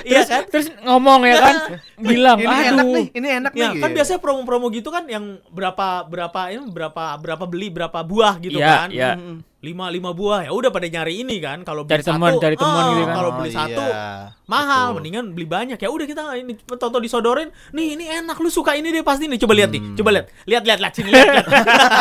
iya 0.04 0.22
kan? 0.30 0.46
Terus 0.46 0.70
ngomong 0.80 1.24
ya 1.24 1.38
kan, 1.40 1.56
bilang, 1.98 2.38
Ini 2.38 2.56
enak 2.70 2.86
aduh. 2.86 2.96
nih, 2.96 3.08
ini 3.12 3.28
enak 3.36 3.52
Ya 3.54 3.60
nih. 3.68 3.70
kan 3.76 3.90
gitu. 3.90 3.96
biasanya 3.96 4.20
promo-promo 4.20 4.68
gitu 4.70 4.90
kan 4.90 5.06
yang 5.06 5.42
berapa 5.48 6.04
berapa 6.04 6.40
ini 6.50 6.66
berapa 6.68 7.18
berapa 7.18 7.44
beli 7.46 7.68
berapa 7.70 8.00
buah 8.00 8.38
gitu 8.38 8.58
Iya, 8.58 8.70
kan? 8.76 8.88
iya. 8.90 9.12
Mm-mm. 9.16 9.38
Lima 9.60 9.92
lima 9.92 10.16
buah 10.16 10.48
ya 10.48 10.56
udah 10.56 10.72
pada 10.72 10.88
nyari 10.88 11.20
ini 11.20 11.36
kan 11.44 11.68
kalau 11.68 11.84
beli 11.84 12.00
teman, 12.00 12.32
satu, 12.32 12.40
cari 12.40 12.56
teman 12.56 12.80
ah, 12.80 12.88
gitu 12.96 13.02
kan. 13.04 13.12
Kalau 13.12 13.28
Oh, 13.30 13.36
beli 13.36 13.50
iya. 13.52 13.58
satu 13.60 13.86
mahal, 14.48 14.86
Betul. 14.88 14.96
mendingan 14.96 15.26
beli 15.36 15.48
banyak 15.52 15.76
ya 15.76 15.90
udah 15.92 16.06
kita 16.08 16.22
ini 16.40 16.54
tonton 16.64 17.04
disodorin. 17.04 17.52
Nih 17.76 18.00
ini 18.00 18.08
enak 18.08 18.40
lu 18.40 18.48
suka 18.48 18.80
ini 18.80 18.88
deh 18.88 19.04
pasti 19.04 19.28
nih 19.28 19.36
coba 19.36 19.60
lihat 19.60 19.76
nih, 19.76 19.84
Hmm. 19.84 19.96
coba 20.00 20.10
lihat, 20.16 20.26
lihat 20.48 20.64
lihat 20.64 20.80
lihat 20.80 20.94
sini 20.96 21.10
lihat. 21.12 21.28
lihat. 21.36 21.48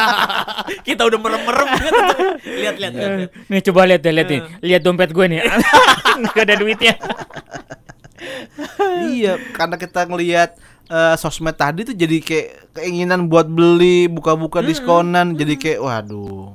kita 0.86 1.02
udah 1.02 1.18
merem-merem 1.18 1.68
gitu. 1.82 1.98
lihat 2.62 2.76
lihat 2.78 2.92
lihat. 2.94 3.10
lihat. 3.26 3.30
Nih 3.50 3.60
coba 3.66 3.80
lihat 3.90 4.00
deh, 4.06 4.12
lihat 4.14 4.28
nih. 4.30 4.40
Lihat 4.62 4.82
dompet 4.86 5.10
gue 5.10 5.24
nih. 5.26 5.38
Gak 6.38 6.44
ada 6.46 6.54
duitnya. 6.54 6.94
iya, 9.10 9.34
karena 9.50 9.74
kita 9.74 10.06
ngelihat 10.06 10.54
eh, 10.86 11.14
sosmed 11.18 11.58
tadi 11.58 11.82
tuh 11.82 11.94
jadi 11.94 12.22
kayak 12.22 12.48
keinginan 12.78 13.26
buat 13.26 13.50
beli, 13.50 14.06
buka-buka 14.06 14.62
diskonan, 14.62 15.34
jadi 15.34 15.54
kayak 15.58 15.80
waduh. 15.82 16.54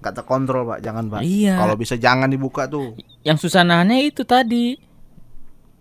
Gak 0.00 0.14
terkontrol, 0.16 0.64
Pak. 0.64 0.78
Jangan, 0.80 1.04
Pak. 1.12 1.20
Iya. 1.20 1.60
Kalau 1.60 1.76
bisa 1.76 1.94
jangan 2.00 2.28
dibuka 2.28 2.64
tuh. 2.66 2.96
Yang 3.24 3.48
susah 3.48 3.64
nahannya 3.64 4.08
itu 4.08 4.24
tadi. 4.24 4.76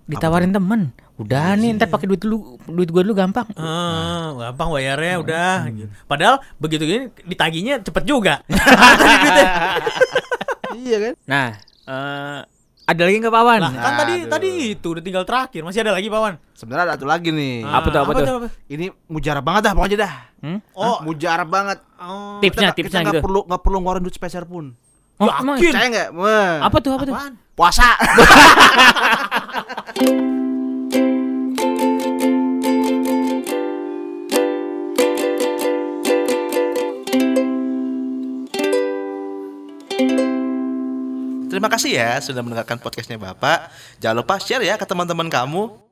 Ditawarin 0.07 0.51
temen. 0.51 0.91
Udah 1.19 1.51
nih, 1.59 1.75
ntar 1.75 1.91
pakai 1.91 2.07
duit 2.07 2.23
dulu, 2.23 2.55
duit 2.63 2.87
gue 2.87 3.01
dulu 3.03 3.11
gampang. 3.11 3.43
Ah, 3.59 4.31
gampang 4.39 4.71
bayarnya 4.71 5.19
udah. 5.19 5.53
gitu. 5.67 5.91
Padahal 6.07 6.39
begitu 6.55 6.87
gini 6.87 7.11
ditagihnya 7.27 7.83
cepet 7.83 8.03
juga. 8.07 8.39
iya 10.79 10.97
kan? 11.03 11.13
Nah, 11.27 11.47
eh 11.91 12.39
ada 12.89 13.05
lagi 13.05 13.21
nggak 13.21 13.31
Pawan? 13.31 13.59
Lah, 13.61 13.71
kan 13.71 13.93
tadi 13.95 14.13
Aduh. 14.17 14.29
tadi 14.33 14.49
itu 14.73 14.87
udah 14.89 14.99
tinggal 14.99 15.21
terakhir. 15.21 15.61
Masih 15.61 15.85
ada 15.85 15.93
lagi, 15.93 16.09
Pawan? 16.09 16.41
Sebenarnya 16.57 16.83
ada 16.89 16.93
satu 16.97 17.05
lagi 17.05 17.29
nih. 17.29 17.61
Apa 17.61 17.87
tuh, 17.87 17.99
apa 18.01 18.11
tuh? 18.17 18.49
Ini 18.65 18.89
mujarab 19.05 19.45
banget 19.45 19.61
dah 19.69 19.73
pokoknya 19.77 19.97
dah. 20.01 20.13
Hmm? 20.39 20.59
Oh, 20.73 20.97
Mujarab 21.05 21.47
banget. 21.47 21.77
oh. 21.99 22.39
Tipsnya, 22.41 22.73
Kita- 22.73 22.77
tipsnya 22.81 22.99
kita 22.99 23.05
nggak 23.05 23.15
gitu. 23.19 23.25
perlu 23.29 23.39
nggak 23.45 23.61
perlu 23.61 23.77
ngeluarin 23.79 24.01
duit 24.01 24.15
sepeser 24.15 24.43
pun. 24.43 24.73
Oh, 25.19 25.27
Yakin? 25.27 25.43
emang? 25.43 25.57
Percaya 25.59 25.87
nggak? 25.91 26.09
Apa 26.65 26.77
tuh, 26.79 26.91
apa 26.95 27.03
tuh? 27.05 27.13
Apaan? 27.13 27.33
Puasa. 27.53 27.89
Terima 41.49 41.65
kasih 41.65 41.97
ya 41.97 42.21
sudah 42.21 42.45
mendengarkan 42.45 42.77
podcastnya 42.77 43.17
Bapak. 43.17 43.73
Jangan 43.97 44.21
lupa 44.21 44.37
share 44.37 44.61
ya 44.61 44.77
ke 44.77 44.85
teman-teman 44.85 45.33
kamu. 45.33 45.88